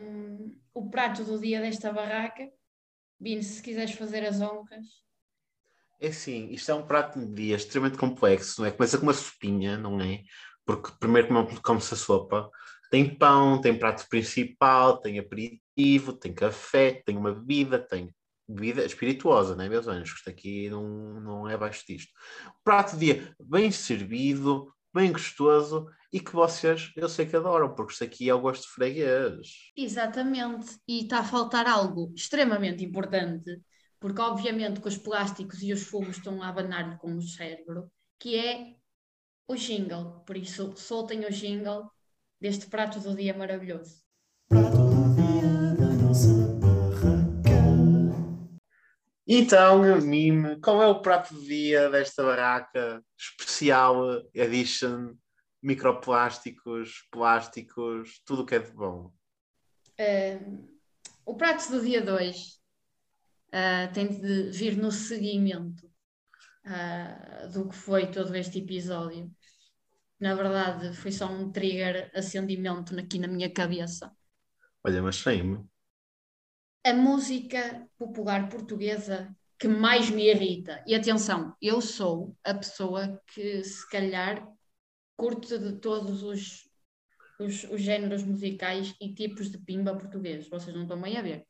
o 0.75 0.91
prato 0.91 1.25
do 1.25 1.39
dia 1.41 1.61
desta 1.61 1.93
barraca. 1.93 2.49
Bino, 3.19 3.43
se 3.43 3.63
quiseres 3.63 3.93
fazer 3.93 4.25
as 4.25 4.41
honras. 4.41 4.87
É 6.01 6.09
assim, 6.09 6.49
isto 6.51 6.71
é 6.71 6.75
um 6.75 6.87
prato 6.87 7.21
de 7.21 7.35
dia 7.35 7.57
extremamente 7.57 7.99
complexo, 7.99 8.61
não 8.61 8.69
é? 8.69 8.71
Começa 8.71 8.97
com 8.97 9.03
uma 9.03 9.13
sopinha, 9.13 9.77
não 9.77 10.01
é? 10.01 10.23
Porque 10.65 10.93
primeiro 10.99 11.29
come- 11.29 11.61
come-se 11.61 11.93
a 11.93 11.97
sopa, 11.97 12.51
tem 12.91 13.15
pão, 13.19 13.61
tem 13.61 13.79
prato 13.79 14.07
principal, 14.09 14.99
tem 14.99 15.19
aperitivo, 15.19 16.15
tem 16.15 16.33
café, 16.33 17.03
tem 17.05 17.17
uma 17.17 17.35
bebida, 17.35 17.79
tem 17.79 18.15
bebida 18.55 18.85
espirituosa, 18.85 19.55
não 19.55 19.65
é, 19.65 19.69
meus 19.69 19.89
anjos? 19.89 20.19
Isto 20.19 20.31
aqui 20.31 20.69
não, 20.69 21.21
não 21.21 21.49
é 21.49 21.55
abaixo 21.55 21.85
disto. 21.87 22.13
Prato 22.65 22.97
de 22.97 23.07
dia 23.07 23.37
bem 23.41 23.71
servido, 23.71 24.73
bem 24.93 25.13
gostoso 25.13 25.87
e 26.13 26.21
que 26.21 26.33
vocês, 26.33 26.93
eu 26.97 27.09
sei 27.09 27.27
que 27.27 27.37
adoram, 27.37 27.75
porque 27.75 27.93
isto 27.93 28.05
aqui 28.05 28.29
é 28.29 28.35
o 28.35 28.41
gosto 28.41 28.63
de 28.63 28.75
freguês. 28.75 29.49
Exatamente, 29.77 30.77
e 30.87 31.03
está 31.03 31.21
a 31.21 31.25
faltar 31.25 31.67
algo 31.67 32.13
extremamente 32.17 32.85
importante, 32.85 33.61
porque 33.99 34.21
obviamente 34.21 34.81
que 34.81 34.89
os 34.89 34.99
plásticos 34.99 35.63
e 35.63 35.73
os 35.73 35.83
fumos 35.83 36.17
estão 36.17 36.43
a 36.43 36.49
abanar-lhe 36.49 36.97
com 36.99 37.15
o 37.15 37.23
cérebro, 37.23 37.91
que 38.19 38.37
é 38.37 38.75
o 39.47 39.55
jingle. 39.55 40.21
Por 40.27 40.37
isso, 40.37 40.73
soltem 40.77 41.25
o 41.25 41.31
jingle 41.31 41.89
deste 42.41 42.67
prato 42.67 42.99
do 42.99 43.15
dia 43.15 43.35
maravilhoso. 43.35 44.03
Prato 44.49 44.77
do 44.77 45.15
dia 45.15 45.75
da 45.79 45.93
nossa. 46.03 46.50
Então, 49.33 50.01
Mime, 50.01 50.61
qual 50.61 50.83
é 50.83 50.89
o 50.89 51.01
prato 51.01 51.33
do 51.33 51.41
dia 51.43 51.89
desta 51.89 52.21
barraca 52.25 53.01
especial 53.17 54.29
edition? 54.35 55.15
Microplásticos, 55.63 57.07
plásticos, 57.13 58.21
tudo 58.27 58.43
o 58.43 58.45
que 58.45 58.57
é 58.57 58.59
de 58.59 58.73
bom. 58.73 59.13
Ahm, 59.97 60.67
o 61.25 61.37
prato 61.37 61.71
do 61.71 61.81
dia 61.81 62.03
2 62.03 62.61
tem 63.95 64.09
de 64.09 64.51
vir 64.51 64.77
no 64.77 64.91
seguimento 64.91 65.89
ah, 66.65 67.47
do 67.53 67.69
que 67.69 67.77
foi 67.77 68.11
todo 68.11 68.35
este 68.35 68.59
episódio. 68.59 69.31
Na 70.19 70.35
verdade, 70.35 70.93
foi 70.97 71.13
só 71.13 71.31
um 71.31 71.53
trigger 71.53 72.11
acendimento 72.17 72.99
aqui 72.99 73.17
na 73.17 73.29
minha 73.29 73.49
cabeça. 73.49 74.11
Olha, 74.83 75.01
mas 75.01 75.15
sem-me. 75.15 75.70
A 76.85 76.93
música 76.95 77.87
popular 77.99 78.49
portuguesa 78.49 79.35
que 79.59 79.69
mais 79.69 80.09
me 80.09 80.31
irrita. 80.31 80.83
E 80.87 80.95
atenção, 80.95 81.55
eu 81.61 81.81
sou 81.81 82.35
a 82.43 82.55
pessoa 82.55 83.21
que 83.27 83.63
se 83.63 83.89
calhar 83.91 84.47
curte 85.17 85.59
de 85.59 85.73
todos 85.77 86.23
os, 86.23 86.67
os, 87.39 87.65
os 87.65 87.81
géneros 87.83 88.23
musicais 88.23 88.95
e 88.99 89.13
tipos 89.13 89.51
de 89.51 89.59
pimba 89.59 89.95
português. 89.95 90.49
Vocês 90.49 90.75
não 90.75 90.85
estão 90.85 91.01
bem 91.01 91.19
a 91.19 91.23
ver. 91.23 91.47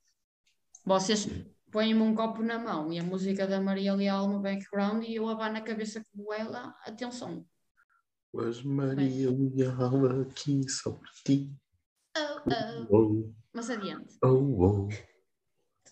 Vocês 0.84 1.28
põem-me 1.70 2.02
um 2.02 2.14
copo 2.16 2.42
na 2.42 2.58
mão 2.58 2.92
e 2.92 2.98
a 2.98 3.04
música 3.04 3.46
da 3.46 3.60
Maria 3.60 3.94
Leal 3.94 4.28
no 4.28 4.40
background 4.40 5.04
e 5.04 5.14
eu 5.14 5.28
abano 5.28 5.58
a 5.58 5.60
cabeça 5.60 6.02
com 6.12 6.34
ela. 6.34 6.74
Atenção. 6.84 7.46
Mas 8.32 8.60
Maria 8.62 9.30
Leal 9.30 10.22
aqui 10.22 10.68
só 10.68 10.90
por 10.90 11.08
ti. 11.24 11.52
Oh, 12.18 12.40
oh. 12.90 12.96
Oh, 12.96 13.32
Mas 13.52 13.70
adiante. 13.70 14.18
oh, 14.24 14.28
oh. 14.28 14.88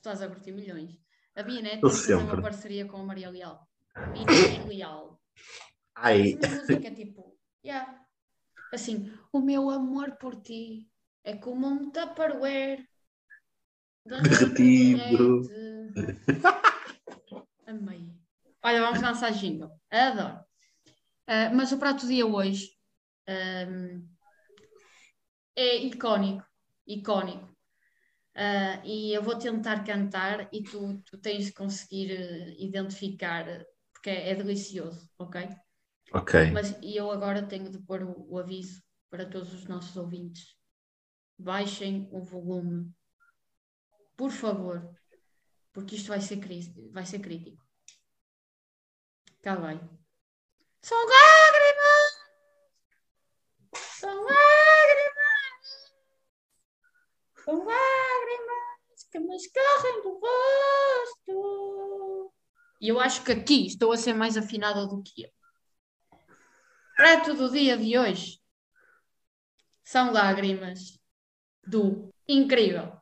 Estás 0.08 0.22
a 0.22 0.28
curtir 0.28 0.52
milhões. 0.52 0.98
A 1.36 1.42
Bianet 1.42 1.82
Eu 1.82 1.90
tem 1.90 1.90
que 1.90 1.96
fazer 1.96 2.14
uma 2.14 2.40
parceria 2.40 2.86
com 2.86 2.96
a 2.96 3.04
Maria 3.04 3.28
Leal. 3.28 3.68
Bianet 4.14 4.64
Leal. 4.66 5.20
Ai, 5.94 6.38
Essa 6.42 6.60
música 6.62 6.90
tipo, 6.94 7.36
yeah. 7.62 8.06
assim, 8.72 9.12
o 9.30 9.38
meu 9.38 9.68
amor 9.68 10.12
por 10.12 10.40
ti 10.40 10.88
é 11.22 11.36
como 11.36 11.66
um 11.66 11.90
tupperware 11.90 12.88
Derretido. 14.06 15.42
Amei. 17.66 18.10
Olha, 18.62 18.80
vamos 18.80 19.02
lançar 19.02 19.30
jingle. 19.32 19.70
Adoro. 19.90 20.42
Ah, 21.26 21.50
mas 21.52 21.70
o 21.70 21.78
prato 21.78 22.06
do 22.06 22.08
dia 22.08 22.24
hoje 22.24 22.70
ahm, 23.28 24.08
é 25.54 25.76
icónico. 25.76 26.46
Icónico. 26.86 27.57
Ah, 28.40 28.80
e 28.84 29.12
eu 29.12 29.20
vou 29.20 29.36
tentar 29.36 29.82
cantar 29.82 30.48
e 30.52 30.62
tu, 30.62 31.02
tu 31.04 31.18
tens 31.18 31.46
de 31.46 31.52
conseguir 31.52 32.12
eh, 32.12 32.54
identificar, 32.56 33.44
porque 33.92 34.10
é, 34.10 34.30
é 34.30 34.34
delicioso, 34.36 35.10
ok? 35.18 35.48
ok. 36.12 36.52
Mas 36.52 36.70
e 36.80 36.96
eu 36.96 37.10
agora 37.10 37.42
tenho 37.42 37.68
de 37.68 37.80
pôr 37.80 38.04
o, 38.04 38.32
o 38.32 38.38
aviso 38.38 38.80
para 39.10 39.28
todos 39.28 39.52
os 39.52 39.66
nossos 39.66 39.96
ouvintes. 39.96 40.56
Baixem 41.36 42.08
o 42.12 42.22
volume, 42.22 42.94
por 44.16 44.30
favor, 44.30 44.88
porque 45.72 45.96
isto 45.96 46.06
vai 46.06 46.20
ser, 46.20 46.38
vai 46.92 47.04
ser 47.04 47.18
crítico. 47.18 47.66
Cá 49.42 49.56
vai. 49.56 49.80
São 50.80 50.96
lágrimas! 50.96 52.18
São 53.74 54.24
lágrimas! 54.24 54.68
São 57.44 57.66
escorrem 59.38 60.02
do 60.02 60.20
rosto. 60.20 62.32
E 62.80 62.88
eu 62.88 63.00
acho 63.00 63.24
que 63.24 63.32
aqui 63.32 63.66
estou 63.66 63.92
a 63.92 63.96
ser 63.96 64.14
mais 64.14 64.36
afinada 64.36 64.86
do 64.86 65.02
que 65.02 65.24
eu. 65.24 65.30
Prato 66.96 67.34
do 67.34 67.50
dia 67.50 67.76
de 67.76 67.96
hoje 67.96 68.40
são 69.84 70.12
lágrimas 70.12 70.98
do 71.66 72.10
incrível, 72.26 72.92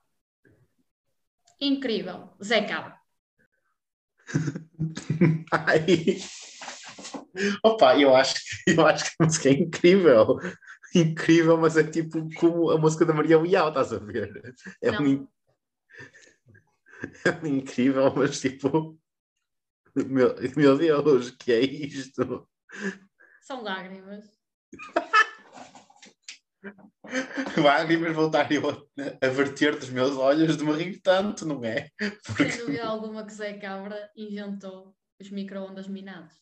incrível 1.61 2.31
Zé. 2.43 2.67
Ai. 5.53 6.19
Opa, 7.63 7.99
eu 7.99 8.15
acho, 8.15 8.35
que- 8.35 8.73
eu 8.73 8.87
acho 8.87 9.05
que 9.05 9.11
a 9.21 9.25
música 9.25 9.49
é 9.49 9.53
incrível. 9.53 10.39
Incrível, 10.95 11.57
mas 11.59 11.77
é 11.77 11.85
tipo 11.85 12.29
como 12.35 12.71
a 12.71 12.79
música 12.79 13.05
da 13.05 13.13
Maria 13.13 13.39
Leal, 13.39 13.69
estás 13.69 13.93
a 13.93 13.99
ver? 13.99 14.55
É, 14.83 14.91
Não. 14.93 15.05
um, 15.05 15.29
é 17.25 17.49
incrível, 17.49 18.13
mas 18.15 18.41
tipo. 18.41 18.99
Meu, 19.95 20.35
meu 20.57 20.77
Deus, 20.77 21.31
que 21.31 21.53
é 21.53 21.61
isto? 21.61 22.47
São 23.43 23.63
lágrimas. 23.63 24.25
Vai 27.63 27.97
mas 27.97 28.15
voltar 28.15 28.51
eu 28.51 28.69
a, 28.69 28.75
a 29.27 29.29
verter 29.29 29.79
dos 29.79 29.89
meus 29.91 30.17
olhos 30.17 30.57
de 30.57 30.65
me 30.65 30.73
rir 30.73 31.01
tanto, 31.01 31.47
não 31.47 31.65
é? 31.65 31.89
Sem 32.37 32.59
dúvida 32.59 32.85
alguma 32.85 33.25
que 33.25 33.33
Zé 33.33 33.55
Cabra 33.55 34.11
inventou 34.17 34.95
os 35.21 35.31
micro-ondas 35.31 35.87
minados. 35.87 36.35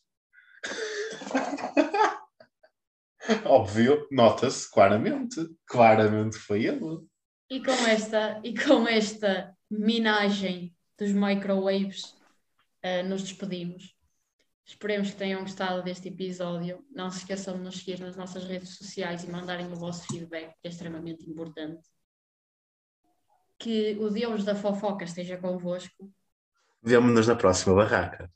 Óbvio, 3.45 4.07
nota-se 4.11 4.69
claramente. 4.71 5.47
Claramente 5.67 6.37
foi 6.37 6.65
ele. 6.65 7.05
E 7.49 7.63
com 7.63 7.71
esta, 7.71 8.41
e 8.43 8.53
com 8.59 8.87
esta 8.87 9.54
minagem 9.69 10.75
dos 10.97 11.11
microwaves, 11.11 12.15
eh, 12.81 13.03
nos 13.03 13.23
despedimos. 13.23 13.95
Esperemos 14.65 15.11
que 15.11 15.17
tenham 15.17 15.41
gostado 15.41 15.83
deste 15.83 16.07
episódio. 16.07 16.83
Não 16.89 17.11
se 17.11 17.19
esqueçam 17.19 17.55
de 17.55 17.61
nos 17.61 17.77
seguir 17.77 17.99
nas 17.99 18.15
nossas 18.15 18.45
redes 18.45 18.75
sociais 18.75 19.23
e 19.23 19.29
mandarem 19.29 19.71
o 19.71 19.75
vosso 19.75 20.07
feedback, 20.07 20.53
que 20.59 20.67
é 20.67 20.69
extremamente 20.69 21.29
importante. 21.29 21.87
Que 23.59 23.95
o 23.99 24.09
Deus 24.09 24.43
da 24.43 24.55
fofoca 24.55 25.05
esteja 25.05 25.37
convosco. 25.37 26.11
Vemo-nos 26.81 27.27
na 27.27 27.35
próxima 27.35 27.75
barraca. 27.75 28.31